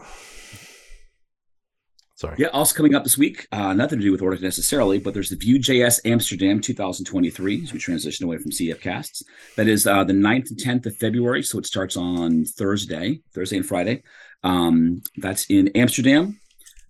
[2.16, 2.36] Sorry.
[2.38, 5.30] Yeah, also coming up this week, uh, nothing to do with Ortus necessarily, but there's
[5.30, 9.24] the Vue.js Amsterdam 2023 as we transition away from CFcasts.
[9.56, 11.42] That is uh, the 9th and 10th of February.
[11.42, 14.04] So it starts on Thursday, Thursday and Friday.
[14.44, 16.38] Um, that's in Amsterdam.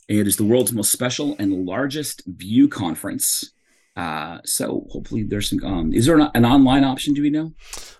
[0.09, 3.51] It is the world's most special and largest Vue conference.
[3.97, 5.63] Uh, so hopefully there's some.
[5.63, 7.15] Um, is there an, an, online option?
[7.15, 7.53] Do we know?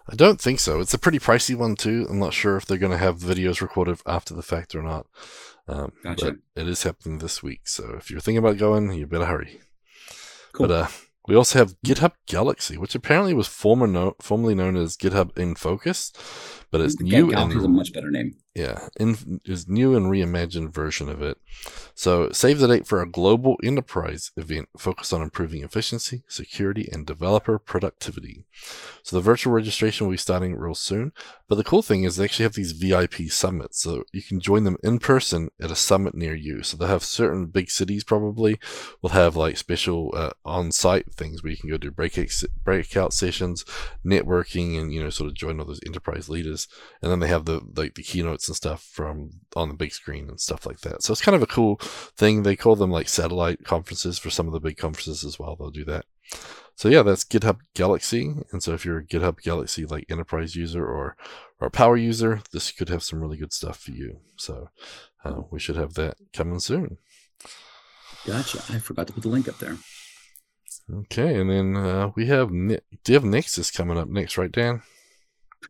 [0.09, 0.81] I don't think so.
[0.81, 2.07] It's a pretty pricey one too.
[2.11, 5.07] I'm not sure if they're going to have videos recorded after the fact or not.
[5.69, 6.37] Um, gotcha.
[6.55, 9.61] But it is happening this week, so if you're thinking about going, you better hurry.
[10.53, 10.67] Cool.
[10.67, 10.89] But uh,
[11.29, 15.55] we also have GitHub Galaxy, which apparently was former no- formerly known as GitHub in
[15.55, 16.13] Focus,
[16.71, 18.35] but it's new Galaxy and is a much better name.
[18.55, 21.39] Yeah, in, is new and reimagined version of it.
[21.97, 27.05] So save the date for a global enterprise event focused on improving efficiency, security, and
[27.05, 28.45] developer productivity.
[29.03, 31.13] So the virtual registration will be starting real soon.
[31.49, 34.63] But the cool thing is they actually have these VIP summits, so you can join
[34.63, 36.63] them in person at a summit near you.
[36.63, 38.59] So they'll have certain big cities probably
[39.03, 42.31] will have like special uh, on-site things where you can go do breakout
[42.65, 43.65] breakout sessions,
[44.05, 46.69] networking, and you know sort of join all those enterprise leaders.
[47.03, 50.29] And then they have the like the keynotes and stuff from on the big screen
[50.29, 51.03] and stuff like that.
[51.03, 51.77] So it's kind of a cool
[52.17, 52.43] thing.
[52.43, 55.57] They call them like satellite conferences for some of the big conferences as well.
[55.57, 56.07] They'll do that.
[56.77, 58.33] So yeah, that's GitHub Galaxy.
[58.51, 61.17] And so if you're a GitHub Galaxy like enterprise user or
[61.61, 64.21] or power user, this could have some really good stuff for you.
[64.37, 64.71] So
[65.25, 66.99] uh, we should have that coming soon.
[68.27, 68.59] Gotcha.
[68.71, 69.77] I forgot to put the link up there.
[70.93, 72.51] Okay, and then uh, we have
[73.05, 74.83] Dev Nexus coming up next, right, Dan?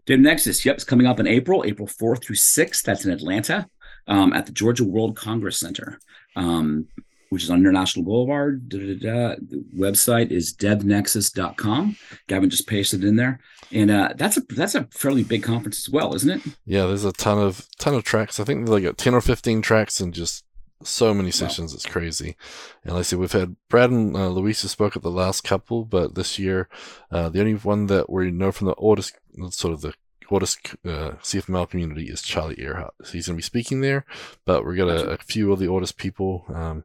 [0.07, 2.83] Dev Nexus, yep, it's coming up in April, April 4th through 6th.
[2.83, 3.69] That's in Atlanta
[4.07, 5.99] um, at the Georgia World Congress Center,
[6.37, 6.87] um,
[7.31, 8.69] which is on International Boulevard.
[8.69, 9.37] Da, da, da.
[9.41, 11.97] The website is devnexus.com.
[12.29, 13.41] Gavin just pasted in there.
[13.73, 16.43] And uh, that's a that's a fairly big conference as well, isn't it?
[16.65, 18.39] Yeah, there's a ton of ton of tracks.
[18.39, 20.45] I think like got 10 or 15 tracks and just
[20.85, 21.73] so many sessions.
[21.73, 21.77] Wow.
[21.77, 22.37] It's crazy.
[22.85, 25.85] And like I said, we've had Brad and uh, Luisa spoke at the last couple,
[25.85, 26.69] but this year,
[27.11, 29.13] uh, the only one that we know from the Ortus,
[29.51, 29.95] sort of the
[30.31, 32.91] Ortus uh, CFML community is Charlie Arehart.
[33.03, 34.05] So he's going to be speaking there,
[34.45, 36.45] but we've got to a few of the Ortus people.
[36.53, 36.85] Um,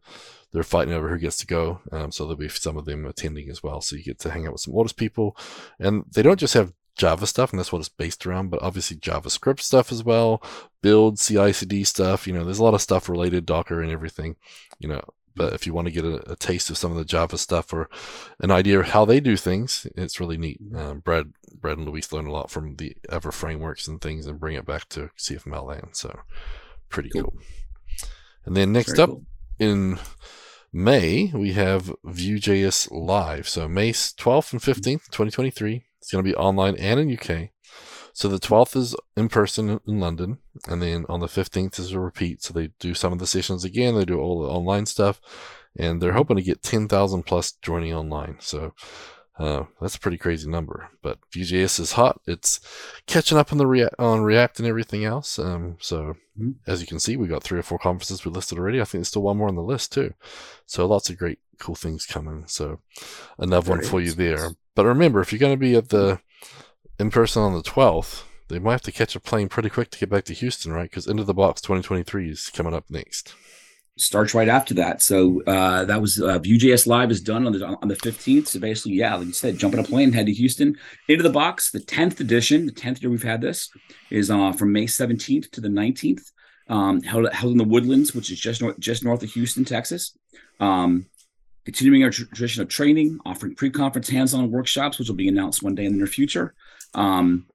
[0.51, 1.79] they're fighting over who gets to go.
[1.91, 3.81] Um, so there'll be some of them attending as well.
[3.81, 5.37] So you get to hang out with some Ortus people.
[5.79, 8.97] And they don't just have Java stuff, and that's what it's based around, but obviously
[8.97, 10.43] JavaScript stuff as well,
[10.81, 12.27] build, CI CD stuff.
[12.27, 14.35] You know, there's a lot of stuff related, Docker and everything,
[14.79, 15.01] you know.
[15.33, 17.71] But if you want to get a, a taste of some of the Java stuff
[17.71, 17.89] or
[18.41, 20.59] an idea of how they do things, it's really neat.
[20.75, 24.39] Um, Brad, Brad and Luis learn a lot from the Ever frameworks and things and
[24.39, 25.89] bring it back to CFML land.
[25.93, 26.19] So
[26.89, 27.21] pretty cool.
[27.21, 27.39] cool.
[28.43, 29.25] And then next Very up cool.
[29.59, 29.99] in
[30.73, 33.47] May, we have Vue.js Live.
[33.47, 35.85] So May 12th and 15th, 2023.
[36.09, 37.49] It's going to be online and in UK.
[38.13, 41.99] So the 12th is in person in London, and then on the 15th is a
[41.99, 42.41] repeat.
[42.41, 45.21] So they do some of the sessions again, they do all the online stuff,
[45.77, 48.37] and they're hoping to get 10,000 plus joining online.
[48.39, 48.73] So
[49.37, 50.89] uh, that's a pretty crazy number.
[51.03, 52.19] But Vue.js is hot.
[52.25, 52.59] It's
[53.05, 55.37] catching up on the React, on React and everything else.
[55.37, 56.53] Um, so mm-hmm.
[56.65, 58.81] as you can see, we got three or four conferences we listed already.
[58.81, 60.15] I think there's still one more on the list too.
[60.65, 62.45] So lots of great, cool things coming.
[62.47, 62.79] So
[63.37, 64.49] another Very one for you there.
[64.75, 66.19] But remember, if you're going to be at the
[66.99, 69.99] in person on the 12th, they might have to catch a plane pretty quick to
[69.99, 70.89] get back to Houston, right?
[70.89, 73.33] Because Into the Box 2023 is coming up next.
[73.97, 75.01] Starts right after that.
[75.01, 78.47] So uh, that was uh, Vue.js Live is done on the on the 15th.
[78.47, 80.77] So basically, yeah, like you said, jump in a plane, head to Houston.
[81.09, 83.69] Into the Box, the 10th edition, the 10th year we've had this,
[84.09, 86.31] is uh, from May 17th to the 19th.
[86.69, 90.17] Um, held, held in the Woodlands, which is just north, just north of Houston, Texas.
[90.59, 91.07] Um,
[91.69, 95.85] continuing our tradition of training, offering pre-conference hands-on workshops, which will be announced one day
[95.85, 96.55] in the near future.
[96.95, 97.45] Um,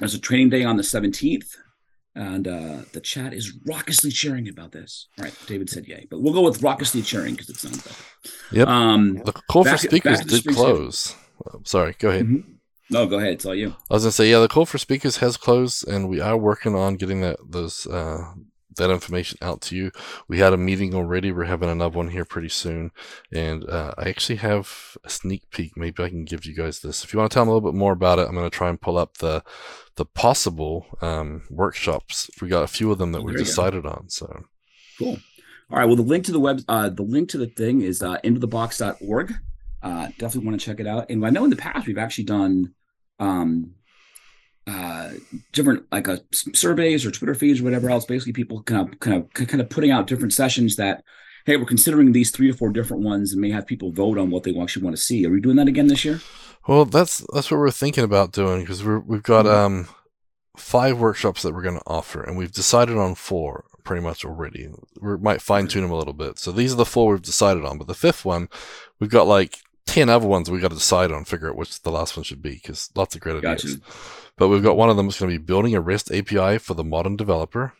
[0.00, 1.54] there's a training day on the 17th,
[2.16, 5.06] and uh, the chat is raucously cheering about this.
[5.16, 8.02] All right, David said yay, but we'll go with raucously cheering because it sounds better.
[8.50, 8.66] Yep.
[8.66, 11.14] Um, the call for speakers did close.
[11.46, 12.26] Oh, sorry, go ahead.
[12.26, 12.52] Mm-hmm.
[12.90, 13.34] No, go ahead.
[13.34, 13.76] It's all you.
[13.88, 16.74] I was gonna say, yeah, the call for speakers has closed, and we are working
[16.74, 18.32] on getting that those uh,
[18.76, 19.90] that information out to you.
[20.28, 21.32] We had a meeting already.
[21.32, 22.90] We're having another one here pretty soon,
[23.32, 25.76] and uh, I actually have a sneak peek.
[25.76, 27.04] Maybe I can give you guys this.
[27.04, 28.68] If you want to tell them a little bit more about it, I'm gonna try
[28.68, 29.42] and pull up the
[29.96, 32.30] the possible um, workshops.
[32.40, 33.44] We got a few of them that Oh, we you go.
[33.44, 34.08] decided on.
[34.08, 34.44] So
[34.98, 35.18] Cool.
[35.70, 35.84] All right.
[35.86, 39.34] Well, the link to the web, uh, the link to the thing is uh, intothebox.org.
[39.82, 41.10] Uh, definitely want to check it out.
[41.10, 42.74] And I know in the past we've actually done
[43.18, 43.72] um,
[44.66, 45.10] uh,
[45.52, 48.04] different like uh, surveys or Twitter feeds or whatever else.
[48.04, 51.02] Basically, people kind of kind of kind of putting out different sessions that,
[51.46, 54.30] hey, we're considering these three or four different ones, and may have people vote on
[54.30, 55.26] what they actually want to see.
[55.26, 56.20] Are we doing that again this year?
[56.68, 59.54] Well, that's that's what we're thinking about doing because we're we've got Mhm.
[59.54, 59.88] um
[60.56, 64.68] five workshops that we're going to offer, and we've decided on four pretty much already.
[65.00, 66.38] We might fine tune them a little bit.
[66.38, 68.48] So these are the four we've decided on, but the fifth one,
[69.00, 71.90] we've got like ten other ones we got to decide on, figure out which the
[71.90, 73.66] last one should be because lots of great Gotcha.
[73.68, 73.80] ideas.
[74.36, 76.74] But we've got one of them that's going to be building a REST API for
[76.74, 77.74] the modern developer.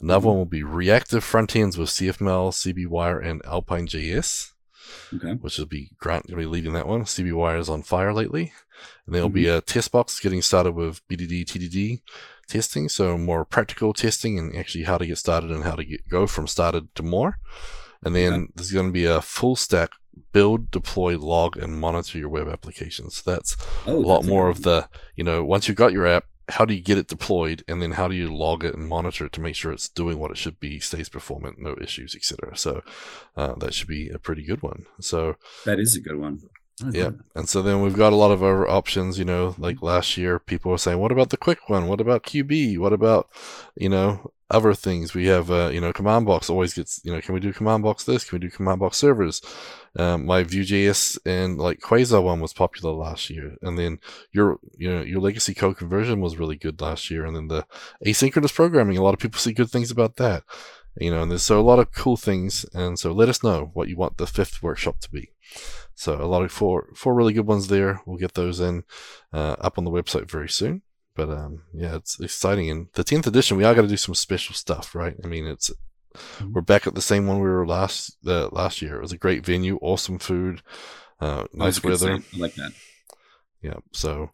[0.00, 0.28] Another Mhm.
[0.28, 4.52] one will be reactive front ends with CFML, CBWire, and Alpine JS
[5.14, 5.32] Okay.
[5.34, 7.04] which will be Grant going to be leading that one.
[7.04, 8.52] CB Wire is on fire lately.
[9.06, 12.00] And there'll be a test box getting started with BDD, TDD
[12.46, 12.88] testing.
[12.88, 16.26] So more practical testing and actually how to get started and how to get, go
[16.26, 17.38] from started to more.
[18.04, 18.46] And then Okay.
[18.54, 19.90] there's going to be a full stack
[20.32, 23.22] build, deploy, log, and monitor your web applications.
[23.22, 26.24] That's Oh, a lot that's more of the, you know, once you've got your app,
[26.50, 29.26] how do you get it deployed and then how do you log it and monitor
[29.26, 32.56] it to make sure it's doing what it should be, stays performant, no issues, etc.
[32.56, 32.82] So
[33.36, 34.86] uh, that should be a pretty good one.
[35.00, 36.40] So that is a good one.
[36.82, 37.10] I yeah.
[37.34, 40.38] And so then we've got a lot of other options, you know, like last year,
[40.38, 41.86] people were saying, what about the quick one?
[41.88, 42.78] What about QB?
[42.78, 43.28] What about,
[43.76, 45.12] you know, other things?
[45.12, 47.82] We have, uh, you know, command box always gets, you know, can we do command
[47.82, 48.24] box this?
[48.24, 49.42] Can we do command box servers?
[49.96, 53.56] Um, my Vue.js and like Quasar one was popular last year.
[53.62, 53.98] And then
[54.32, 57.24] your, you know, your legacy code conversion was really good last year.
[57.24, 57.66] And then the
[58.04, 60.44] asynchronous programming, a lot of people see good things about that.
[61.00, 62.66] You know, and there's so a lot of cool things.
[62.74, 65.30] And so let us know what you want the fifth workshop to be.
[65.94, 68.00] So a lot of four four really good ones there.
[68.06, 68.84] We'll get those in
[69.32, 70.82] uh, up on the website very soon.
[71.14, 72.70] But um, yeah, it's exciting.
[72.70, 75.16] And the tenth edition, we are going to do some special stuff, right?
[75.24, 75.72] I mean, it's
[76.52, 78.96] we're back at the same one we were last uh, last year.
[78.96, 80.62] It was a great venue, awesome food,
[81.20, 82.14] uh, nice weather.
[82.14, 82.72] I like that.
[83.62, 84.30] Yeah, so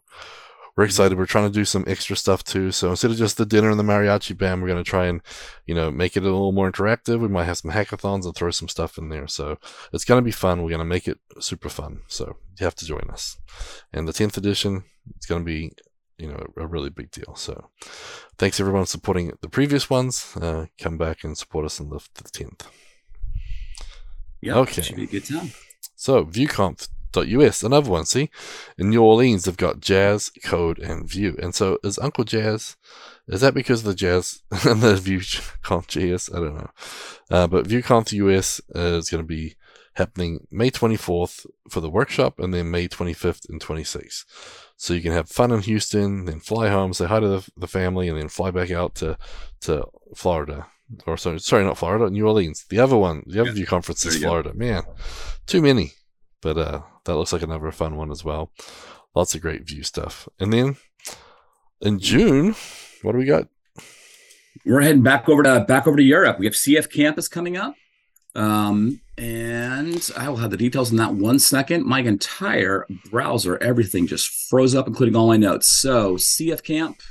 [0.75, 1.17] we're excited.
[1.17, 2.71] We're trying to do some extra stuff too.
[2.71, 5.21] So instead of just the dinner and the mariachi band, we're going to try and,
[5.65, 7.19] you know, make it a little more interactive.
[7.19, 9.27] We might have some hackathons and throw some stuff in there.
[9.27, 9.57] So
[9.93, 10.61] it's going to be fun.
[10.61, 12.01] We're going to make it super fun.
[12.07, 13.37] So you have to join us.
[13.93, 14.83] And the 10th edition,
[15.15, 15.71] it's going to be,
[16.17, 17.35] you know, a really big deal.
[17.35, 17.69] So
[18.37, 20.35] thanks everyone supporting the previous ones.
[20.39, 22.67] Uh, come back and support us in the, the 10th.
[24.41, 24.55] Yeah.
[24.55, 24.81] Okay.
[24.81, 25.51] Should be a good time.
[25.95, 28.05] So vueconf.us, another one.
[28.05, 28.29] See,
[28.77, 31.35] in New Orleans they've got Jazz, Code, and Vue.
[31.41, 32.75] And so is Uncle Jazz?
[33.27, 36.35] Is that because of the Jazz and the VueConf JS?
[36.35, 36.69] I don't know.
[37.31, 39.55] Uh, but VueConf US is going to be
[39.95, 44.25] happening May 24th for the workshop, and then May 25th and 26th.
[44.77, 47.67] So you can have fun in Houston, then fly home, say hi to the, the
[47.67, 49.17] family, and then fly back out to
[49.61, 50.67] to Florida.
[51.07, 52.65] Or sorry, sorry, not Florida, New Orleans.
[52.69, 53.55] The other one, the other Yeah.
[53.55, 54.27] Vue conference is you go.
[54.27, 54.53] Florida.
[54.53, 54.83] Man,
[55.47, 55.93] too many.
[56.41, 58.51] But uh, that looks like another fun one as well.
[59.15, 60.27] Lots of great Vue stuff.
[60.39, 60.75] And then
[61.81, 62.53] in June,
[63.01, 63.47] what do we got?
[64.65, 66.37] We're heading back over to back over to Europe.
[66.39, 67.75] We have CF Campus coming up.
[68.35, 71.85] Um, and I will have the details in that one second.
[71.85, 75.67] My entire browser, everything just froze up, including all my notes.
[75.67, 77.01] So CF Camp,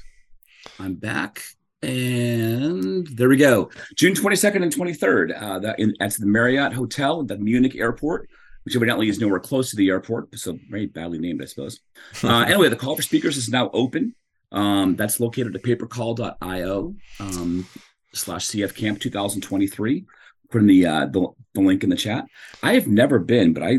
[0.79, 1.43] I'm back.
[1.83, 3.71] And there we go.
[3.95, 5.43] June 22nd and 23rd.
[5.43, 8.29] Uh, that in, at the Marriott Hotel at the Munich airport,
[8.65, 10.39] which evidently is nowhere close to the airport.
[10.39, 11.81] So very badly named, I suppose.
[12.23, 14.15] Uh, anyway, the call for speakers is now open.
[14.53, 17.67] Um, that's located at papercall.io um,
[18.13, 20.05] slash CF Camp 2023.
[20.51, 22.25] Putting the, uh, the the link in the chat.
[22.63, 23.79] I have never been, but I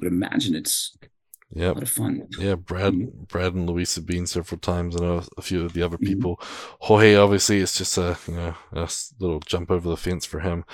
[0.00, 0.96] would imagine it's
[1.54, 1.74] a Yep.
[1.74, 2.26] lot of fun.
[2.38, 3.28] Yeah, Brad, Mhm.
[3.28, 4.96] Brad and Luis have been several times.
[4.96, 6.06] I know a few of the other Mhm.
[6.06, 6.40] people.
[6.80, 8.88] Jorge, obviously, it's just a you know a
[9.20, 10.64] little jump over the fence for him.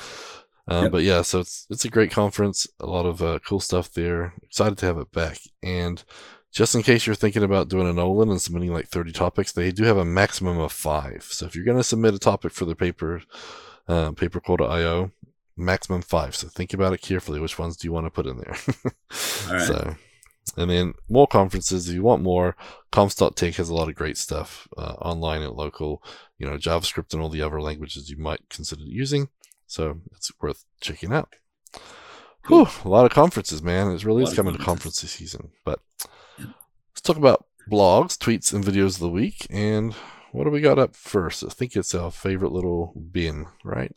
[0.66, 0.92] Uh, Yep.
[0.92, 2.66] But yeah, so it's it's a great conference.
[2.80, 4.32] A lot of uh, cool stuff there.
[4.42, 5.38] Excited to have it back.
[5.62, 6.02] And
[6.52, 9.70] just in case you're thinking about doing a Nolan and submitting like 30 topics, they
[9.72, 11.22] do have a maximum of five.
[11.30, 13.22] So if you're going to submit a topic for the paper,
[13.90, 15.10] uh, paperquota.io,
[15.56, 16.36] maximum five.
[16.36, 17.40] So think about it carefully.
[17.40, 18.56] Which ones do you want to put in there?
[19.48, 19.66] All right.
[19.66, 19.96] So,
[20.56, 21.88] and then more conferences.
[21.88, 22.56] If you want more,
[22.92, 26.02] confs.tech has a lot of great stuff uh, online and local,
[26.38, 29.28] you know, JavaScript and all the other languages you might consider using.
[29.66, 31.34] So it's worth checking out.
[32.42, 32.66] Cool.
[32.66, 33.90] Whew, a lot of conferences, man.
[33.90, 35.50] It really is coming to conference season.
[35.64, 35.80] But
[36.38, 39.46] let's talk about blogs, tweets, and videos of the week.
[39.50, 39.94] And
[40.32, 41.44] what do we got up first?
[41.44, 43.92] I think it's our favorite little Ben, right?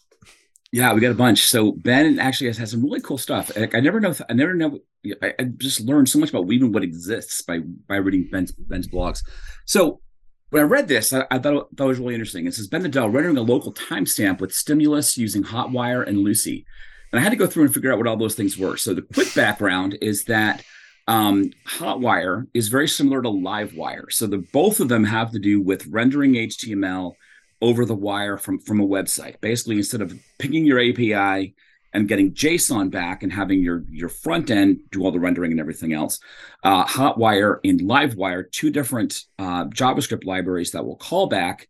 [0.72, 1.46] Yeah, we got a bunch.
[1.46, 3.56] So Ben actually has, has some really cool stuff.
[3.56, 4.15] Like, I never know.
[4.28, 4.80] I never know.
[5.22, 8.88] I, I, just learned so much about even what exists by by reading Ben's Ben's
[8.88, 9.24] blogs.
[9.65, 10.02] So
[10.50, 12.48] when I read this, I, I thought that was really interesting.
[12.48, 16.65] It says Ben Nadel rendering a local timestamp with stimulus using Hotwire and Lucee.
[17.12, 18.76] And I had to go through and figure out what all those things were.
[18.76, 20.63] So the quick background is that
[21.08, 24.12] um, Hotwire is very similar to Livewire.
[24.12, 27.13] So the both of them have to do with rendering HTML
[27.62, 29.39] over the wire from from a website.
[29.42, 31.56] Basically, instead of picking your API
[31.94, 35.60] and getting JSON back and having your your front end do all the rendering and
[35.60, 36.20] everything else,
[36.63, 41.68] uh, Hotwire and Livewire, two different uh, JavaScript libraries that will call back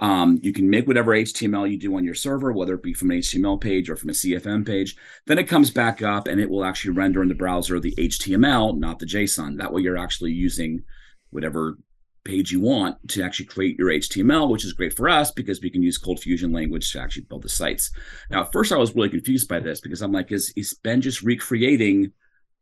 [0.00, 3.10] um, you can make whatever HTML you do on your server, whether it be from
[3.12, 4.96] an HTML page or from a CFM page.
[5.26, 8.76] Then it comes back up and it will actually render in the browser the HTML,
[8.76, 9.58] not the JSON.
[9.58, 10.82] That way you're actually using
[11.30, 11.78] whatever
[12.24, 15.70] page you want to actually create your HTML, which is great for us because we
[15.70, 17.90] can use Cold Fusion language to actually build the sites.
[18.30, 21.00] Now, at first I was really confused by this because I'm like, is, is Ben
[21.00, 22.12] just recreating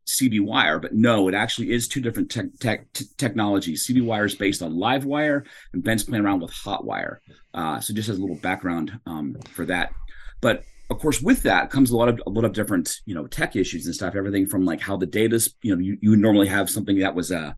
[0.06, 3.86] CB Wire, but no, it actually is two different tech, tech t- technologies.
[3.86, 7.18] CB Wire is based on Livewire, and Ben's playing around with Hotwire.
[7.54, 9.92] Uh, so just as a little background um, for that.
[10.40, 13.26] But of course, with that comes a lot of a lot of different you know
[13.26, 14.16] tech issues and stuff.
[14.16, 17.30] Everything from like how the data's you know you, you normally have something that was
[17.30, 17.52] uh,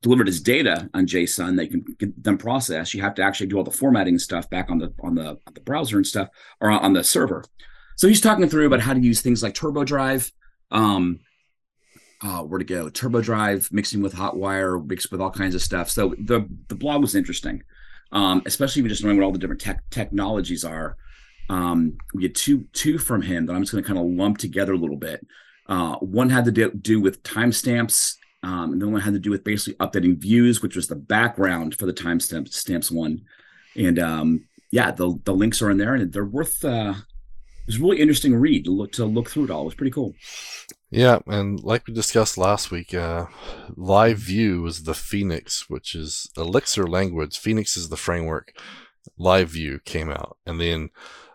[0.00, 2.94] delivered as data on JSON that you can get them processed.
[2.94, 5.54] You have to actually do all the formatting stuff back on the on the on
[5.54, 6.28] the browser and stuff
[6.60, 7.44] or on the server.
[7.96, 10.30] So he's talking through about how to use things like TurboDrive.
[10.70, 11.18] Um,
[12.20, 15.90] uh, where to go, Turbo Drive, mixing with Hotwire, mixed with all kinds of stuff.
[15.90, 17.62] So the the blog was interesting,
[18.12, 20.96] um, especially just knowing what all the different tech technologies are.
[21.48, 24.38] Um, we had two two from him that I'm just going to kind of lump
[24.38, 25.26] together a little bit.
[25.66, 29.30] Uh, one had to do, do with timestamps, um, and then one had to do
[29.30, 33.22] with basically updating views, which was the background for the timestamps stamps one.
[33.76, 36.64] And um, yeah, the the links are in there, and they're worth.
[36.64, 36.94] Uh,
[37.68, 39.62] was a really interesting read to look to look through it all.
[39.62, 40.14] It was pretty cool.
[40.90, 43.26] Yeah, and like we discussed last week, uh,
[43.76, 47.38] Live View is the Phoenix, which is Elixir language.
[47.38, 48.52] Phoenix is the framework.
[49.18, 50.90] Live View came out, and then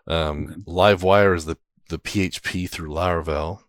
[0.06, 0.60] um, okay.
[0.62, 1.56] Livewire is the
[1.88, 3.60] the PHP through Laravel.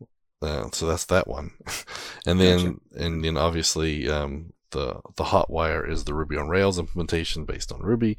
[0.41, 1.51] Uh, so that's that one,
[2.25, 3.05] and then gotcha.
[3.05, 7.81] and then obviously um, the the Hotwire is the Ruby on Rails implementation based on
[7.81, 8.17] Ruby,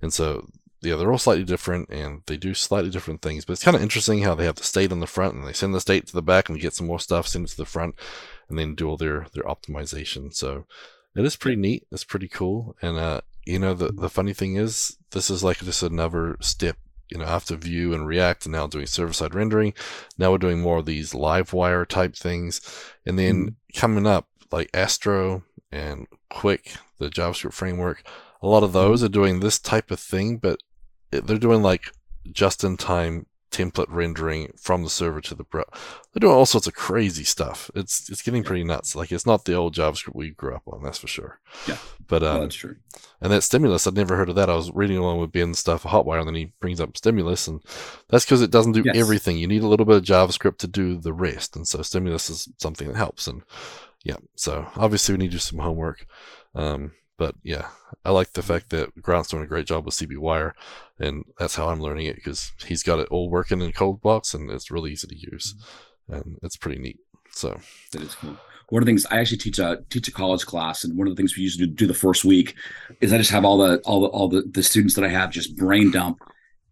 [0.00, 0.48] and so
[0.80, 3.44] yeah, they're all slightly different and they do slightly different things.
[3.44, 5.52] But it's kind of interesting how they have the state on the front and they
[5.52, 7.64] send the state to the back and get some more stuff, send it to the
[7.64, 7.96] front,
[8.48, 10.32] and then do all their their optimization.
[10.34, 10.66] So
[11.16, 11.86] it is pretty neat.
[11.90, 12.76] It's pretty cool.
[12.80, 16.76] And uh, you know, the the funny thing is, this is like just another step.
[17.08, 19.72] You know, after Vue and React, and now doing server side rendering.
[20.18, 22.60] Now we're doing more of these live wire type things,
[23.06, 23.78] and then mm-hmm.
[23.78, 28.02] coming up like Astro and Qwik, the JavaScript framework.
[28.42, 29.06] A lot of those mm-hmm.
[29.06, 30.60] are doing this type of thing, but
[31.10, 31.92] they're doing like
[32.32, 35.64] just in time template rendering from the server to the bro.
[36.12, 37.70] They're doing all sorts of crazy stuff.
[37.74, 38.94] It's it's getting pretty nuts.
[38.94, 41.40] Like it's not the old JavaScript we grew up on, that's for sure.
[41.66, 42.76] Yeah, but um, oh, that's true.
[43.20, 44.50] And that stimulus, I'd never heard of that.
[44.50, 47.62] I was reading along with Ben's stuff, Hotwire, and then he brings up stimulus, and
[48.08, 48.96] that's because it doesn't do yes.
[48.96, 49.38] everything.
[49.38, 52.48] You need a little bit of JavaScript to do the rest, and so stimulus is
[52.58, 53.26] something that helps.
[53.26, 53.42] And
[54.04, 56.06] yeah, so obviously we need to do some homework.
[56.54, 57.68] Um, but yeah,
[58.04, 60.54] I like the fact that Grant's doing a great job with CB Wire,
[60.98, 64.50] and that's how I'm learning it because he's got it all working in ColdBox, and
[64.50, 65.54] it's really easy to use,
[66.08, 66.14] mm-hmm.
[66.14, 66.98] and it's pretty neat.
[67.30, 67.60] So
[67.92, 68.36] that is cool.
[68.70, 71.14] One of the things I actually teach a teach a college class, and one of
[71.14, 72.54] the things we usually do the first week
[73.00, 75.30] is I just have all the all the all the, the students that I have
[75.30, 76.18] just brain dump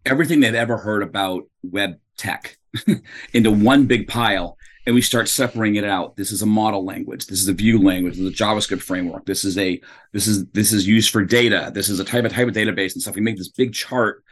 [0.07, 2.57] everything they've ever heard about web tech
[3.33, 4.57] into one big pile
[4.87, 6.15] and we start separating it out.
[6.15, 7.27] This is a model language.
[7.27, 8.13] This is a view language.
[8.13, 9.25] This is a JavaScript framework.
[9.25, 9.81] This is a
[10.13, 11.71] this is this is used for data.
[11.75, 13.15] This is a type of type of database and stuff.
[13.15, 14.23] We make this big chart,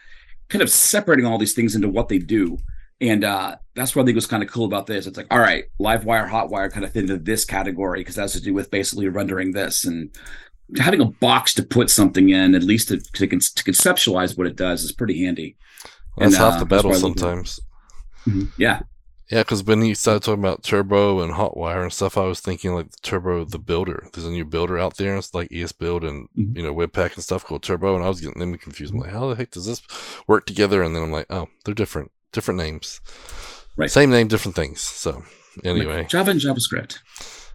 [0.47, 2.57] kind of separating all these things into what they do.
[3.01, 5.05] And uh, that's what I think was kind of cool about this.
[5.05, 8.41] It's like, all right, Livewire, Hotwire kind of fit into this category because that's to
[8.41, 10.09] do with basically rendering this and
[10.77, 14.55] having a box to put something in, at least to, to, to conceptualize what it
[14.55, 15.57] does, is pretty handy.
[16.15, 17.59] Well, that's and, half uh, the battle sometimes.
[18.25, 18.45] Mm-hmm.
[18.57, 18.79] Yeah,
[19.29, 22.75] yeah, because when he started talking about Turbo and Hotwire and stuff, I was thinking
[22.75, 24.07] like Turbo the Builder.
[24.13, 25.15] There's a new builder out there.
[25.17, 26.55] It's like ESBuild and mm-hmm.
[26.57, 28.93] you know Webpack and stuff called Turbo, and I was getting them confused.
[28.93, 29.81] I'm like, how the heck does this
[30.27, 30.83] work together?
[30.83, 33.01] And then I'm like, oh, they're different, different names.
[33.75, 33.89] Right.
[33.89, 34.81] Same name, different things.
[34.81, 35.23] So
[35.63, 36.99] anyway, like Java and JavaScript.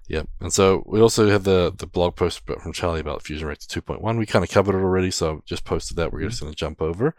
[0.08, 0.28] Yep.
[0.40, 4.18] And so we also have the the blog post from Charlie about FusionReactor 2.1.
[4.18, 6.12] We kind of covered it already, so I just posted that.
[6.12, 6.28] We're mm-hmm.
[6.30, 7.14] just going to jump over,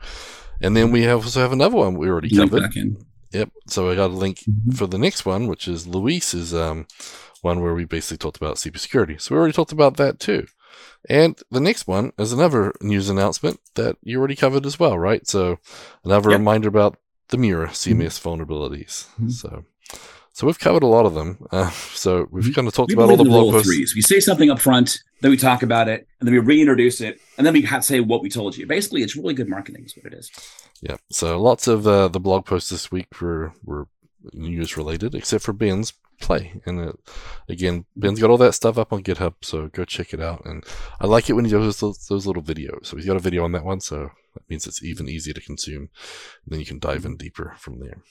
[0.59, 2.73] and then we have also have another one we already covered.
[3.31, 3.49] Yep.
[3.67, 4.71] So I got a link mm-hmm.
[4.71, 6.87] for the next one, which is Luis's um,
[7.41, 9.17] one where we basically talked about CP security.
[9.17, 10.45] So we already talked about that too.
[11.09, 15.27] And the next one is another news announcement that you already covered as well, right?
[15.27, 15.57] So
[16.03, 16.39] another Yep.
[16.39, 16.97] reminder about
[17.29, 19.07] the Mura CMS vulnerabilities.
[19.19, 19.31] Mhm.
[19.31, 19.63] So,
[20.33, 21.37] so we've covered a lot of them.
[21.51, 22.55] Uh, so we've Mhm.
[22.55, 23.67] kind of talked about all the blog posts.
[23.67, 23.95] threes.
[23.95, 27.19] We say something up front, then we talk about it, and then we reintroduce it,
[27.37, 28.65] and then we say what we told you.
[28.65, 30.31] Basically, it's really good marketing, is what it is.
[30.81, 30.97] Yeah.
[31.11, 33.87] So lots of uh, the blog posts this week were were
[34.33, 36.61] news related, except for Ben's play.
[36.67, 36.93] And uh,
[37.49, 40.45] again, Ben's got all that stuff up on GitHub, so go check it out.
[40.45, 40.63] And
[40.99, 42.85] I like it when he does those, those little videos.
[42.85, 45.41] So he's got a video on that one, so that means it's even easier to
[45.41, 45.89] consume.
[46.45, 48.03] And then you can dive in deeper from there.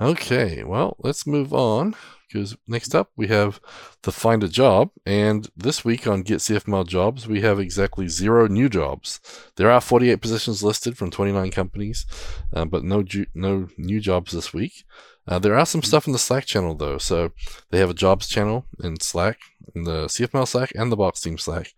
[0.00, 1.94] Okay, well, let's move on
[2.26, 3.60] because next up we have
[4.02, 8.46] the find a job, and this week on Get CFML jobs we have exactly zero
[8.46, 9.20] new jobs.
[9.56, 12.06] There are 48 positions listed from 29 companies,
[12.54, 14.84] uh, but no ju- no new jobs this week.
[15.28, 17.32] Uh, there are some stuff in the Slack channel though, so
[17.70, 19.38] they have a jobs channel in Slack,
[19.74, 21.74] in the CFML Slack and the Box Team Slack.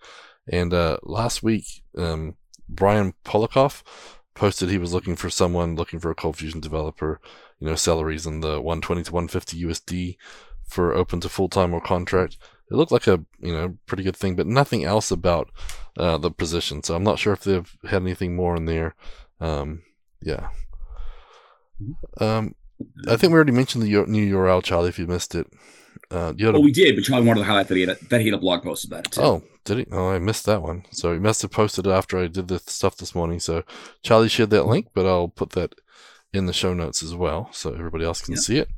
[0.48, 2.36] And uh, last week, um,
[2.68, 3.82] Brian Polikoff
[4.34, 7.20] posted he was looking for someone looking for a Cold Fusion developer.
[7.64, 10.16] You know, salaries in the 120 to 150 USD
[10.66, 12.36] for open to full time or contract.
[12.70, 15.50] It looked like a you know pretty good thing, but nothing else about
[15.96, 16.82] uh, the position.
[16.82, 18.94] So I'm not sure if they've had anything more in there.
[19.40, 19.80] Um,
[20.20, 20.50] yeah.
[22.20, 22.54] Um,
[23.08, 24.90] I think we already mentioned the new URL, Charlie.
[24.90, 25.46] If you missed it,
[26.10, 28.04] uh, you had a we did, but Charlie wanted to highlight that he had a,
[28.10, 29.22] that he had a blog post about it too.
[29.22, 29.86] Oh, did he?
[29.90, 30.84] Oh, I missed that one.
[30.90, 33.40] So he must have posted it after I did the stuff this morning.
[33.40, 33.64] So
[34.02, 35.74] Charlie shared that link, but I'll put that
[36.36, 38.40] in the show notes as well, so everybody else can Yeah.
[38.40, 38.68] see it.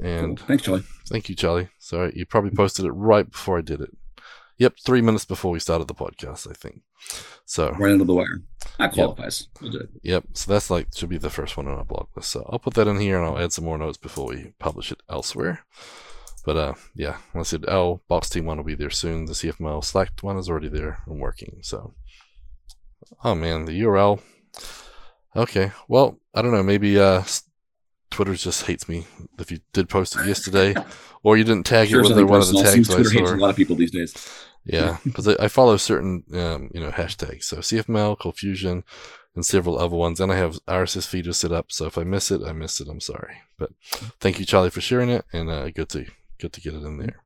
[0.00, 0.06] Cool.
[0.06, 0.84] And thanks, Charlie.
[1.08, 1.68] thank you, Charlie.
[1.78, 3.90] Sorry, you probably posted it right before I did it.
[4.58, 6.82] Yep, three minutes before we started the podcast, I think.
[7.44, 8.42] So Right under the wire.
[8.78, 9.46] That qualifies.
[9.60, 9.90] We'll do it.
[10.02, 10.24] Yep.
[10.34, 12.30] So that's like should be the first one on our blog list.
[12.32, 14.90] So I'll put that in here and I'll add some more notes before we publish
[14.90, 15.64] it elsewhere.
[16.44, 19.26] But uh, yeah, like I said, L box team one will be there soon.
[19.26, 21.58] The CFML Slack one is already there and working.
[21.62, 21.94] So,
[23.22, 24.20] oh man, the URL.
[25.36, 26.62] Okay, well, I don't know.
[26.62, 27.22] Maybe uh,
[28.10, 29.06] Twitter just hates me
[29.38, 30.74] if you did post it yesterday,
[31.22, 33.18] or you didn't tag Sure, it with one of the tags Seems that I Twitter
[33.18, 34.14] hates a lot of people these days.
[34.64, 37.44] Yeah, because I, I follow certain um, you know hashtags.
[37.44, 38.84] So CFML, Confusion,
[39.34, 41.70] and several other ones, and I have RSS feeders set up.
[41.70, 42.88] So if I miss it, I miss it.
[42.88, 43.70] I'm sorry, but
[44.20, 46.06] thank you, Charlie, for sharing it, and uh, good to
[46.38, 47.22] good to get it in there.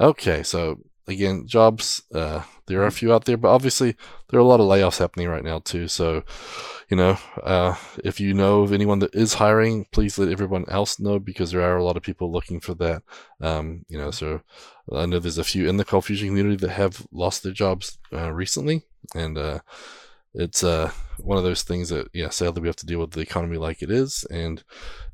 [0.00, 2.02] Okay, so again, jobs.
[2.14, 3.96] Uh, there are a few out there, but obviously
[4.28, 5.88] there are a lot of layoffs happening right now too.
[5.88, 6.22] So,
[6.88, 10.98] you know, uh, if you know of anyone that is hiring, please let everyone else
[10.98, 13.02] know because there are a lot of people looking for that.
[13.40, 14.40] Um, you know, so
[14.92, 17.98] I know there's a few in the Cold Fusion community that have lost their jobs
[18.12, 18.82] uh, recently,
[19.14, 19.60] and uh,
[20.34, 23.20] it's uh, one of those things that, yeah, sadly we have to deal with the
[23.20, 24.24] economy like it is.
[24.30, 24.62] And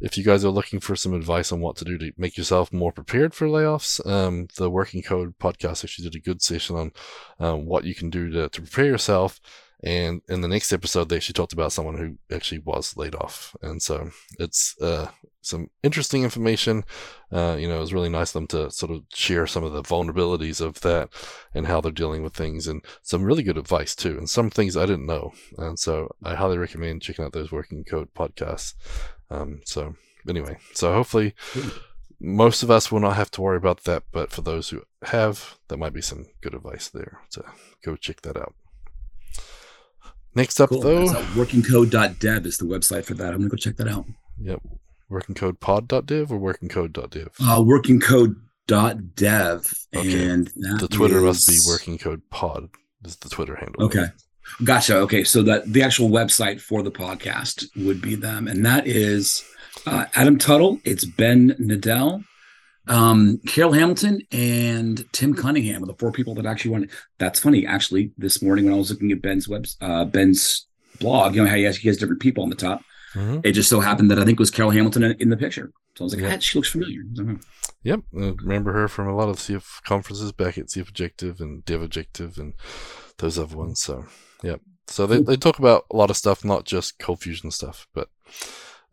[0.01, 2.73] if you guys are looking for some advice on what to do to make yourself
[2.73, 6.93] more prepared for layoffs, um, the Working Code podcast actually did a good session on
[7.39, 9.41] um, what you can do to, to prepare yourself.
[9.83, 13.57] And in the next episode, they actually talked about someone who actually was laid off.
[13.63, 15.09] And so it's uh,
[15.41, 16.85] some interesting information.
[17.33, 19.73] Uh, you know, it was really nice of them to sort of share some of
[19.73, 21.09] the vulnerabilities of that
[21.55, 24.19] and how they're dealing with things and some really good advice too.
[24.19, 25.33] And some things I didn't know.
[25.57, 28.75] And so I highly recommend checking out those Working Code podcasts.
[29.31, 29.95] Um, so
[30.29, 31.35] anyway, so hopefully
[32.21, 34.03] most of us will not have to worry about that.
[34.13, 37.23] But for those who have, that might be some good advice there.
[37.31, 37.47] So
[37.83, 38.55] go check that out.
[40.35, 40.81] Next up, Cool.
[40.81, 43.29] though, workingcode.dev is the website for that.
[43.35, 44.07] I'm going to go check that out.
[44.41, 44.61] yep,
[45.11, 47.29] workingcodepod.dev or workingcode.dev.
[47.41, 47.61] Uh,
[48.69, 49.75] workingcode.dev.
[49.97, 50.29] Okay.
[50.29, 50.47] And
[50.79, 52.69] the Twitter must be is- Working Code Pod.
[53.05, 53.83] Is the Twitter handle?
[53.85, 54.07] Okay.
[54.63, 54.97] Gotcha.
[54.99, 55.25] Okay.
[55.25, 58.47] So that the actual website for the podcast would be them.
[58.47, 59.43] And that is
[59.87, 60.79] uh, Adam Tuttle.
[60.85, 62.23] It's Ben Nadel,
[62.91, 66.91] um, Carol Hamilton, and Tim Cunningham are the four people that actually went.
[67.19, 67.67] That's funny.
[67.67, 70.67] Actually, this morning when I was looking at Ben's web, uh, Ben's
[70.99, 72.83] blog, you know how he has, he has different people on the top.
[73.15, 73.41] Mhm.
[73.45, 75.73] It just so happened that I think it was Carol Hamilton in, in the picture.
[75.97, 76.35] So I was like, Yeah.
[76.37, 77.03] ah, she looks familiar.
[77.19, 77.35] I.
[77.83, 81.65] Yep, uh, remember her from a lot of CF conferences back at CF Objective and
[81.65, 82.53] Dev Objective and
[83.19, 83.81] those other ones.
[83.81, 84.05] So,
[84.43, 84.61] yep.
[84.87, 88.09] So they, they talk about a lot of stuff, not just cold fusion stuff, but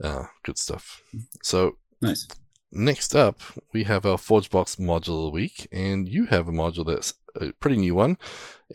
[0.04, 1.02] uh, good stuff.
[1.44, 2.28] So Nice.
[2.72, 3.40] Next up,
[3.72, 7.54] we have our ForgeBox module of the week, and you have a module that's a
[7.54, 8.18] pretty new one.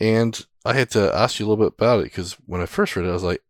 [0.01, 2.97] And I had to ask you a little bit about it because when I first
[2.97, 3.43] read it, I was like,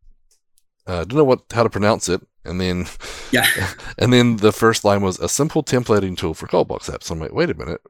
[0.88, 2.86] uh, I didn't know what how to pronounce it, and then
[3.30, 3.46] Yeah.
[3.98, 7.10] and then the first line was a simple templating tool for ColdBox apps.
[7.10, 7.80] I'm like, wait a minute,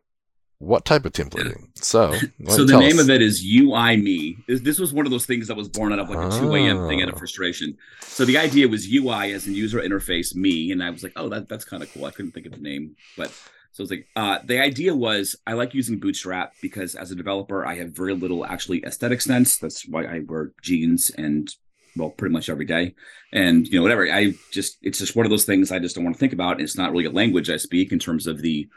[0.63, 1.67] what type of templating?
[1.77, 2.13] So,
[2.49, 4.37] so the name of it is UI Me.
[4.47, 6.55] This, this was one of those things that was born out of like a 2
[6.55, 6.89] a.m.
[6.89, 7.19] thing out of Ah.
[7.19, 7.77] frustration.
[8.03, 11.29] So the idea was UI as in user interface me, and I was like, oh,
[11.31, 12.05] that, that's kind of cool.
[12.05, 13.31] I couldn't think of the name, but
[13.73, 17.65] So it's like uh, the idea was I like using Bootstrap because as a developer
[17.67, 19.57] I have very little actually aesthetic sense.
[19.57, 21.49] That's why I wear jeans and
[21.97, 22.95] well pretty much every day,
[23.33, 24.05] and you know whatever.
[24.13, 26.61] I just it's just one of those things I just don't want to think about.
[26.61, 28.69] It's not really a language I speak in terms of the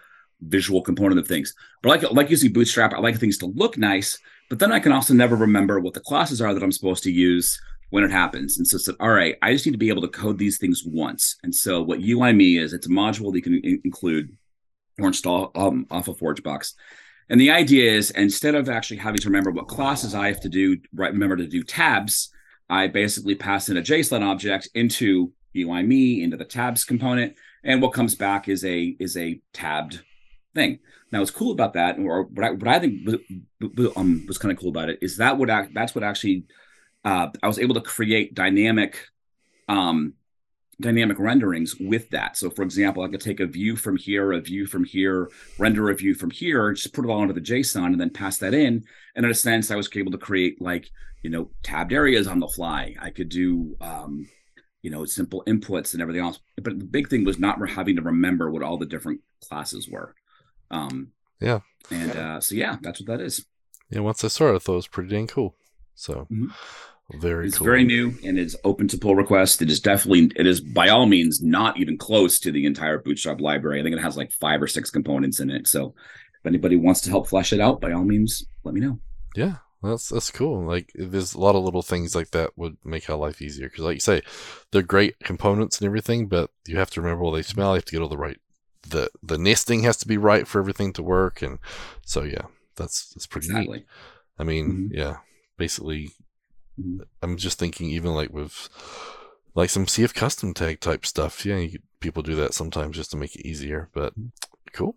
[0.48, 1.54] visual component of things.
[1.82, 2.94] But like like using Bootstrap.
[2.94, 4.18] I like things to look nice,
[4.50, 7.12] but then I can also never remember what the classes are that I'm supposed to
[7.12, 8.58] use when it happens.
[8.58, 10.84] And so said, all right, I just need to be able to code these things
[10.86, 11.38] once.
[11.44, 14.36] And so what UIMe is, it's a module that you can in- include
[15.00, 16.74] or install um, off of ForgeBox.
[17.30, 20.50] And the idea is instead of actually having to remember what classes I have to
[20.50, 22.30] do, right, remember to do tabs,
[22.70, 27.94] I basically pass in a JSON object into UIMe, into the tabs component, and what
[27.94, 30.04] comes back is a is a tabbed
[30.56, 30.80] thing.
[31.12, 33.08] Now, what's cool about that, or what I, what I think
[33.96, 36.46] um, was kind of cool about it, is that what that's what actually
[37.04, 38.98] uh, I was able to create dynamic
[39.68, 40.14] um,
[40.82, 42.38] dynamic renderings with that.
[42.38, 45.90] So for example, I could take a view from here, a view from here, render
[45.90, 48.54] a view from here, just put it all into the JSON and then pass that
[48.54, 48.84] in.
[49.16, 50.90] And in a sense, I was able to create like,
[51.24, 52.96] you know, tabbed areas on the fly.
[53.00, 54.28] I could do, um,
[54.82, 56.40] you know, simple inputs and everything else.
[56.62, 60.14] But the big thing was not having to remember what all the different classes were.
[60.72, 61.60] Um, yeah.
[61.92, 63.46] And uh, so, yeah, that's what that is.
[63.90, 64.00] Yeah.
[64.00, 65.56] Once I saw it, I thought it was pretty dang cool.
[65.96, 66.48] So, mm-hmm.
[67.14, 67.66] Very it's cool.
[67.66, 69.62] very new and it's open to pull requests.
[69.62, 73.40] It is definitely it is by all means not even close to the entire Bootstrap
[73.40, 73.80] library.
[73.80, 75.68] I think it has like five or six components in it.
[75.68, 75.94] So
[76.40, 79.00] if anybody wants to help flesh it out, by all means, let me know.
[79.36, 80.66] Yeah, that's that's cool.
[80.66, 83.84] Like there's a lot of little things like that would make our life easier because,
[83.84, 84.24] like you say,
[84.72, 87.72] they're great components and everything, but you have to remember what they smell.
[87.72, 88.40] You have to get all the right
[88.90, 91.60] the the nesting has to be right for everything to work, and
[92.06, 93.78] so yeah, that's that's pretty exactly.
[93.80, 93.88] neat.
[94.38, 94.98] I mean, mm-hmm.
[94.98, 95.18] yeah,
[95.58, 96.12] basically
[97.22, 98.70] I'm just thinking, even like with
[99.54, 101.46] like some CF custom tag type stuff.
[101.46, 103.90] Yeah, you, people do that sometimes just to make it easier.
[103.94, 104.14] But
[104.74, 104.96] cool.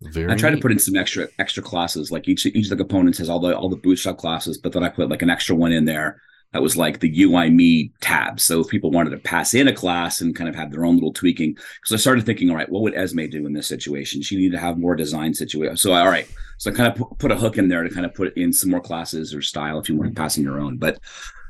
[0.00, 0.56] Very I try neat.
[0.56, 2.10] to put in some extra extra classes.
[2.10, 4.82] Like each each of the components has all the all the bootstrap classes, but then
[4.82, 6.20] I put like an extra one in there
[6.52, 8.38] that was like the UI me tab.
[8.38, 10.94] So if people wanted to pass in a class and kind of have their own
[10.94, 14.22] little tweaking, because I started thinking, all right, what would Esme do in this situation?
[14.22, 15.76] She needed to have more design situation.
[15.76, 16.28] So all right,
[16.58, 18.70] so I kind of put a hook in there to kind of put in some
[18.70, 20.76] more classes or style if you want to pass in your own.
[20.76, 20.98] But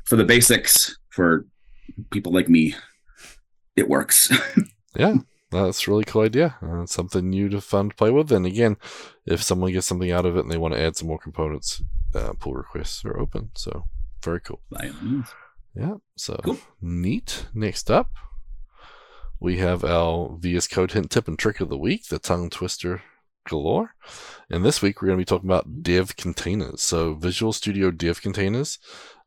[0.05, 1.45] for the basics, for
[2.09, 2.75] people like me,
[3.75, 4.31] it works.
[4.95, 5.15] yeah.
[5.51, 6.55] That's a really cool idea.
[6.63, 8.31] Uh, something new to fun to play with.
[8.31, 8.75] And again,
[9.27, 11.83] if someone gets something out of it and they want to add some more components,
[12.15, 13.51] uh, pull requests are open.
[13.53, 13.87] So
[14.23, 14.61] very cool.
[15.75, 15.95] Yeah.
[16.15, 16.57] So cool.
[16.81, 17.47] neat.
[17.53, 18.11] Next up,
[19.39, 23.01] we have our VS Code hint tip and trick of the week, the tongue twister
[23.47, 23.95] galore.
[24.49, 26.81] And this week we're going to be talking about dev containers.
[26.81, 28.79] So Visual Studio dev containers.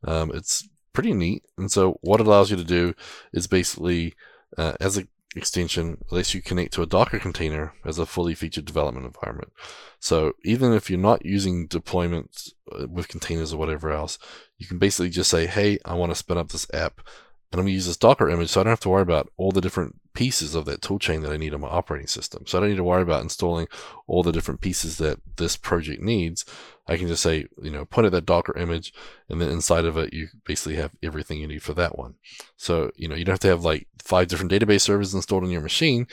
[0.03, 1.43] Um, it's pretty neat.
[1.57, 2.93] And so what it allows you to do
[3.33, 4.15] is basically,
[4.57, 5.07] uh, as a
[5.37, 9.51] extension lets you connect to a Docker container as a fully featured development environment.
[9.99, 14.19] So even if you're not using deployments uh, with containers or whatever else,
[14.57, 17.01] you can basically just say, hey, I want to spin up this app
[17.51, 19.31] and I'm going to use this Docker image so I don't have to worry about
[19.37, 22.45] all the different pieces of that toolchain that I need on my operating system.
[22.45, 23.67] So I don't need to worry about installing
[24.05, 26.43] all the different pieces that this project needs.
[26.87, 28.93] I can just say, you know, point at that Docker image,
[29.29, 32.15] and then inside of it, you basically have everything you need for that one.
[32.55, 35.51] So, you know, you don't have to have like five different database servers installed on
[35.51, 36.07] your machine.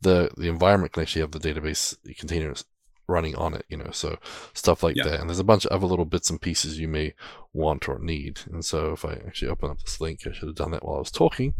[0.00, 2.64] The the environment can actually have the database containers
[3.08, 4.18] running on it, you know, so
[4.52, 5.04] stuff like yeah.
[5.04, 5.20] that.
[5.20, 7.14] And there's a bunch of other little bits and pieces you may
[7.52, 8.40] want or need.
[8.50, 10.96] And so if I actually open up this link, I should have done that while
[10.96, 11.54] I was talking,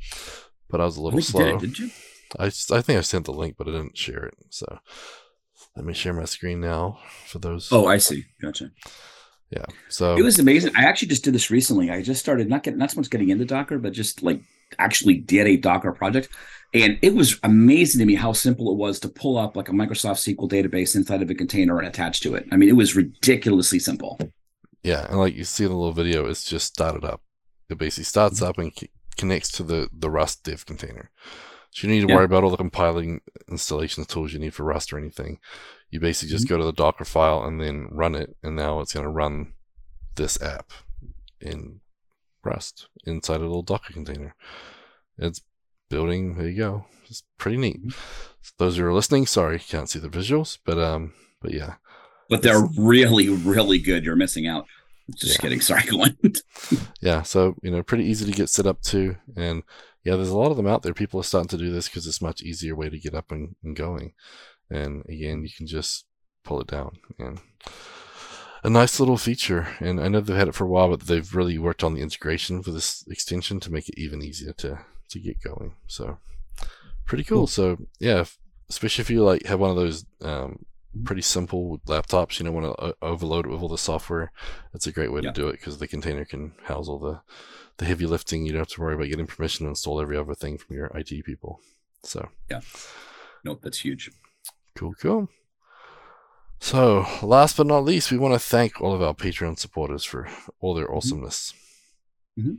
[0.69, 1.59] but I was a little slow.
[1.59, 1.91] Did, did you?
[2.39, 4.35] I, I think I sent the link, but I didn't share it.
[4.51, 4.81] So
[5.77, 7.71] let me share my screen now for those.
[7.71, 8.25] Oh, I see.
[8.41, 8.71] Gotcha.
[9.51, 9.65] Yeah.
[9.89, 10.73] So it was amazing.
[10.77, 11.91] I actually just did this recently.
[11.91, 14.41] I just started not getting not so much getting into Docker, but just like
[14.79, 16.29] actually did a Docker project.
[16.75, 19.73] And it was amazing to me how simple it was to pull up like a
[19.73, 22.47] Microsoft SQL database inside of a container and attach to it.
[22.51, 24.19] I mean, it was ridiculously simple.
[24.83, 27.21] Yeah, and like you see in the little video, it's just started up.
[27.69, 28.73] It basically starts up and
[29.17, 31.11] connects to the the Rust dev container.
[31.71, 32.17] So you don't need to yeah.
[32.17, 35.39] worry about all the compiling installation tools you need for Rust or anything.
[35.91, 36.55] You basically just mm-hmm.
[36.55, 39.53] go to the Docker file and then run it, and now it's going to run
[40.17, 40.73] this app
[41.41, 41.81] in
[42.45, 44.35] Rust inside a little Docker container.
[45.19, 45.43] It's
[45.89, 46.37] building.
[46.37, 46.87] There you go.
[47.09, 47.87] It's pretty neat.
[47.87, 48.49] Mm-hmm.
[48.59, 51.75] those who are listening, sorry, can't see the visuals, but um, but yeah.
[52.29, 54.05] But they're really, really good.
[54.05, 54.67] You're missing out.
[55.15, 55.43] Just yeah.
[55.43, 55.61] kidding.
[55.63, 56.17] Sorry, go on.
[57.01, 59.63] yeah, so you know, pretty easy to get set up to, and
[60.07, 60.95] yeah, there's a lot of them out there.
[60.95, 63.33] People are starting to do this because it's a much easier way to get up
[63.33, 64.13] and, and going.
[64.71, 66.07] And again, you can just
[66.45, 67.41] pull it down and
[68.63, 69.67] a nice little feature.
[69.81, 72.03] And I know they've had it for a while, but they've really worked on the
[72.03, 74.79] integration for this extension to make it even easier to
[75.09, 75.75] to get going.
[75.89, 76.19] So
[77.05, 77.39] pretty cool.
[77.39, 77.47] cool.
[77.49, 78.27] So yeah,
[78.71, 80.67] especially if you like have one of those um,
[81.03, 84.31] pretty simple laptops, you don't want to overload it with all the software.
[84.73, 85.33] That's a great way yeah.
[85.33, 87.23] to do it because the container can house all the
[87.79, 88.47] the heavy lifting.
[88.47, 90.87] You don't have to worry about getting permission to install every other thing from your
[90.95, 91.61] IT people.
[92.03, 92.61] So yeah,
[93.45, 94.11] nope, that's huge.
[94.75, 95.29] Cool, cool.
[96.59, 100.29] So, last but not least, we want to thank all of our Patreon supporters for
[100.61, 100.97] all their mm-hmm.
[100.97, 101.53] awesomeness.
[102.39, 102.55] Mm-hmm.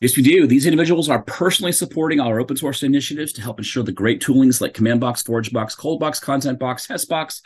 [0.00, 0.46] Yes, we do.
[0.46, 4.60] These individuals are personally supporting our open source initiatives to help ensure the great toolings
[4.60, 7.42] like Command Box, Forge Box, Cold Box, Content Box, TestBox,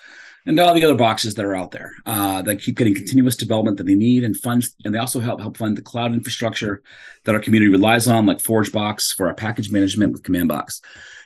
[0.47, 3.79] and all the other boxes that are out there uh, that keep getting continuous development
[3.79, 4.75] that they need and funds.
[4.85, 6.83] And they also help help fund the cloud infrastructure
[7.25, 10.81] that our community relies on, like ForgeBox for our package management with CommandBox.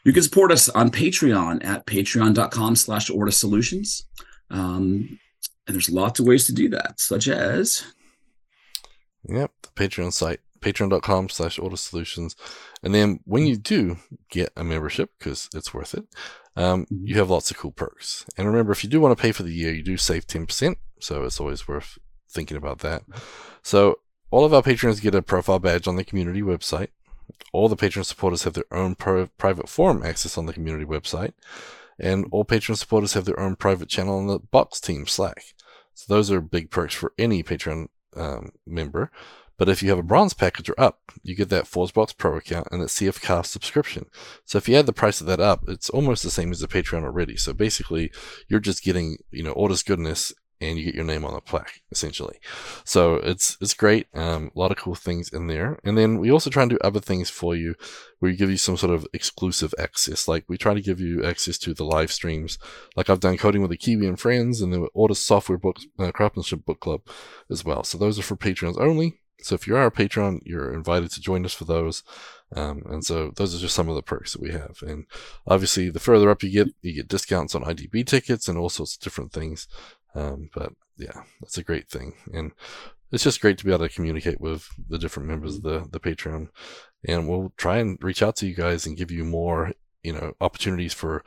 [0.05, 4.07] You can support us on Patreon at patreon.com slash Ortus Solutions.
[4.51, 5.19] Um,
[5.67, 7.85] and there's lots of ways to do that, such as...
[9.29, 12.37] Yep, the Patreon site patreon.com slash Ortus Solutions.
[12.83, 13.99] And then when you do
[14.31, 16.07] get a membership, because it's worth it,
[16.57, 17.07] um, mm-hmm.
[17.07, 18.25] you have lots of cool perks.
[18.37, 20.77] And remember, if you do want to pay for the year, you do save 10%.
[21.01, 21.99] So it's always worth
[22.29, 23.03] thinking about that.
[23.63, 24.01] So
[24.31, 26.89] all of our patrons get a profile badge on the community website.
[27.53, 31.33] All the patron supporters have their own pro- private forum access on the community website.
[31.99, 35.55] And all patron supporters have their own private channel on the Box Team Slack.
[35.95, 39.11] So those are big perks for any Patreon um, member.
[39.59, 42.69] But if you have a bronze package or up, you get that ForgeBox Pro account
[42.71, 44.07] and that CF subscription.
[44.45, 46.69] So if you add the price of that up, it's almost the same as the
[46.69, 47.37] Patreon already.
[47.37, 48.11] So basically,
[48.49, 51.41] you're just getting, you know, all this goodness and you get your name on the
[51.41, 52.39] plaque essentially.
[52.85, 54.09] So it's it's great.
[54.15, 55.79] Um, a lot of cool things in there.
[55.85, 57.75] And then we also try and do other things for you,
[58.19, 60.27] where we give you some sort of exclusive access.
[60.27, 62.59] Like we try to give you access to the live streams.
[62.97, 66.11] Like I've done coding with the Kiwi and friends, and the Ortus Software Book uh,
[66.13, 67.03] Craftsmanship Book Club
[67.51, 67.85] as well.
[67.85, 69.21] So those are for patrons only.
[69.41, 72.03] So if you are a patron, you're invited to join us for those.
[72.55, 74.79] Um, and so those are just some of the perks that we have.
[74.83, 75.07] And
[75.47, 78.95] obviously, the further up you get, you get discounts on ITB tickets and all sorts
[78.95, 79.69] of different things.
[80.15, 82.15] Um, but yeah, that's a great thing.
[82.33, 82.53] And
[83.13, 86.01] it's just great to be able to communicate with the different members of the, the
[86.01, 86.49] Patreon.
[87.07, 89.73] And we'll try and reach out to you guys and give you more,
[90.03, 91.25] you know, opportunities for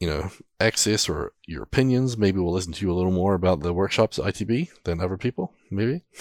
[0.00, 0.30] you know,
[0.60, 2.16] access or your opinions.
[2.16, 5.16] Maybe we'll listen to you a little more about the workshops at ITB than other
[5.16, 6.02] people, maybe.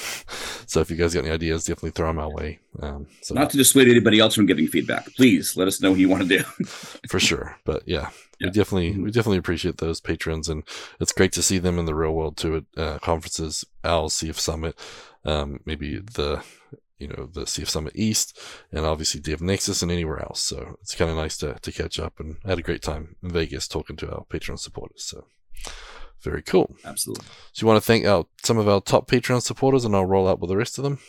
[0.65, 2.59] so if you guys got any ideas, definitely throw them our way.
[2.81, 5.13] Um, so Not to dissuade anybody else from giving feedback.
[5.15, 6.43] Please let us know what you want to do.
[7.09, 7.57] for sure.
[7.65, 8.09] But yeah,
[8.39, 10.63] yeah, we definitely we definitely appreciate those patrons, and
[10.99, 14.35] it's great to see them in the real world too at uh, conferences, OWL, CF
[14.35, 14.77] Summit,
[15.25, 16.43] um, maybe the
[16.99, 18.39] you know the CF Summit East,
[18.71, 20.41] and obviously Dev Nexus and anywhere else.
[20.41, 23.15] So it's kind of nice to to catch up, and I had a great time
[23.21, 25.03] in Vegas talking to our Patreon supporters.
[25.03, 25.25] So
[26.21, 26.75] very cool.
[26.83, 27.25] Absolutely.
[27.53, 30.27] So you want to thank our some of our top Patreon supporters, and I'll roll
[30.27, 30.99] out with the rest of them.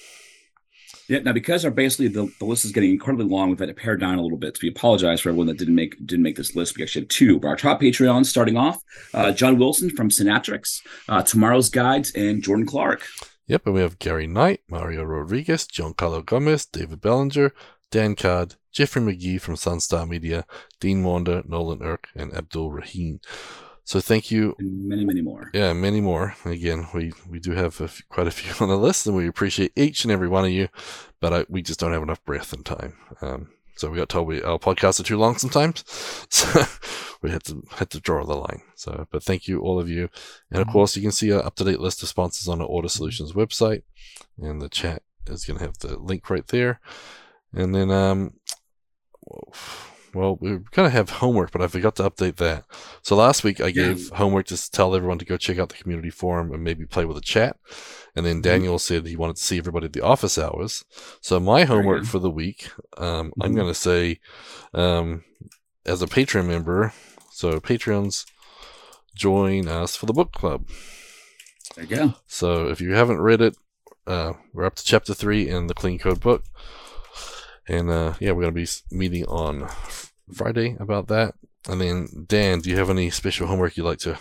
[1.08, 3.74] Yeah, now because our basically the, the list is getting incredibly long, we've had to
[3.74, 4.56] pare down a little bit.
[4.56, 6.76] So we apologize for everyone that didn't make didn't make this list.
[6.76, 7.40] We actually have two.
[7.44, 8.82] Our top Patreons starting off,
[9.14, 13.06] uh, John Wilson from Synaptrix, uh, Tomorrow's Guides, and Jordan Clark.
[13.48, 17.52] Yep, and we have Gary Knight, Mario Rodriguez, Giancarlo Gomez, David Bellinger,
[17.90, 20.44] Dan Card, Jeffrey McGee from Sunstar Media,
[20.80, 23.20] Dean Maunder, Nolan Erck, and Abdul Rahim.
[23.84, 24.54] So thank you.
[24.58, 25.50] And many, many more.
[25.54, 26.34] Yeah, many more.
[26.44, 29.72] Again, we, we do have a quite a few on the list, and we appreciate
[29.74, 30.68] each and every one of you,
[31.18, 32.98] but I, we just don't have enough breath and time.
[33.22, 35.84] Um, so we got told we our podcasts are too long sometimes,
[36.28, 36.64] so
[37.22, 38.62] we had to had to draw the line.
[38.74, 40.08] So, but thank you all of you,
[40.50, 40.72] and of mm-hmm.
[40.72, 43.32] course you can see our up to date list of sponsors on our Ortus Solutions
[43.32, 43.82] website,
[44.36, 46.80] and the chat is going to have the link right there,
[47.52, 48.34] and then um.
[50.18, 52.64] Well, we kind of have homework, but I forgot to update that.
[53.02, 56.10] So last week I gave homework to tell everyone to go check out the community
[56.10, 57.56] forum and maybe play with the chat.
[58.16, 58.42] And then mm-hmm.
[58.42, 58.94] Daniel mm-hmm.
[58.94, 60.84] said he wanted to see everybody at the office hours.
[61.20, 63.42] So my homework for the week, um, mm-hmm.
[63.42, 64.18] I'm going to say,
[64.74, 65.22] um,
[65.86, 66.92] as a Patreon member,
[67.30, 68.26] so patrons
[69.14, 70.66] join us for the book club.
[71.76, 72.14] There you go.
[72.26, 73.56] So if you haven't read it,
[74.04, 76.42] uh, we're up to chapter three in the Clean Code book.
[77.68, 79.68] And uh, yeah, we're going to be meeting on
[80.34, 81.34] Friday about that.
[81.68, 84.18] And then, Dan, do you have any special homework you'd like to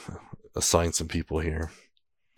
[0.55, 1.72] assign some people here?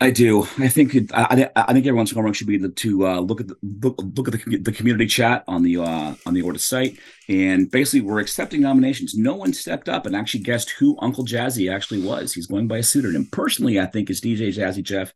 [0.02, 0.44] I do.
[0.58, 3.56] I think it, I, I think everyone's homework should be to uh, look at the
[3.82, 6.98] look, look at the, the community chat on the uh, on the Ortus site,
[7.28, 9.14] and basically we're accepting nominations.
[9.14, 12.32] No one stepped up and actually guessed who Uncle Jazzy actually was.
[12.32, 13.26] He's going by a pseudonym.
[13.30, 15.12] Personally, I think it's DJ Jazzy Jeff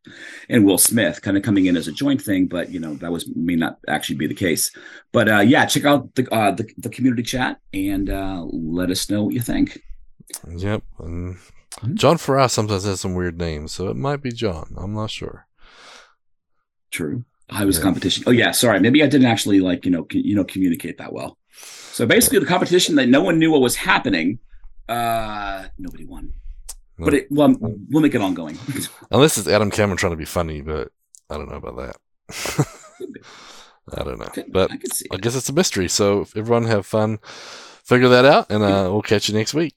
[0.50, 3.10] and Will Smith, kind of coming in as a joint thing, but you know that
[3.10, 4.70] was may not actually be the case.
[5.12, 9.08] But uh, yeah, check out the, uh, the the community chat and uh, let us
[9.08, 9.80] know what you think.
[10.48, 11.38] Yep, and
[11.80, 11.94] Hmm?
[11.94, 14.74] John Farrar sometimes has some weird names, so it might be John.
[14.76, 15.46] I'm not sure.
[16.90, 17.24] True.
[17.50, 17.82] I was yeah.
[17.82, 18.24] competition.
[18.26, 18.80] Oh yeah, sorry.
[18.80, 21.36] Maybe I didn't actually like you know you know communicate that well.
[21.56, 24.38] So basically, the competition that no one knew what was happening,
[24.88, 26.32] Uh, nobody won.
[26.98, 27.06] No.
[27.06, 28.56] But it, well, we'll make it ongoing.
[29.10, 30.90] Unless it's Adam Cameron trying to be funny, but
[31.28, 31.96] I don't know about that.
[33.98, 34.44] I don't know.
[34.48, 34.78] But I.
[35.12, 35.88] I guess it's a mystery.
[35.88, 37.18] So everyone have fun,
[37.84, 39.74] figure that out, and uh, we'll catch you next week.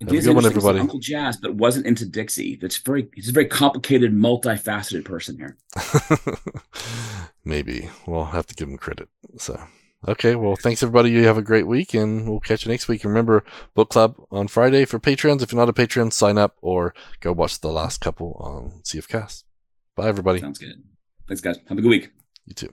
[0.00, 0.78] It have a good one, everybody.
[0.78, 2.56] Uncle Jazz, but wasn't into Dixie.
[2.56, 3.08] That's very.
[3.14, 5.56] He's a very complicated, multifaceted person here.
[7.44, 9.08] Maybe we'll have to give him credit.
[9.38, 9.58] So,
[10.06, 10.34] okay.
[10.34, 11.10] Well, thanks everybody.
[11.10, 13.04] You have a great week, and we'll catch you next week.
[13.04, 13.42] Remember,
[13.74, 15.42] book club on Friday for patrons.
[15.42, 19.08] If you're not a patron, sign up or go watch the last couple on CF
[19.08, 19.46] Cast.
[19.94, 20.40] Bye, everybody.
[20.40, 20.82] Sounds good.
[21.26, 21.58] Thanks, guys.
[21.68, 22.10] Have a good week.
[22.44, 22.72] You too.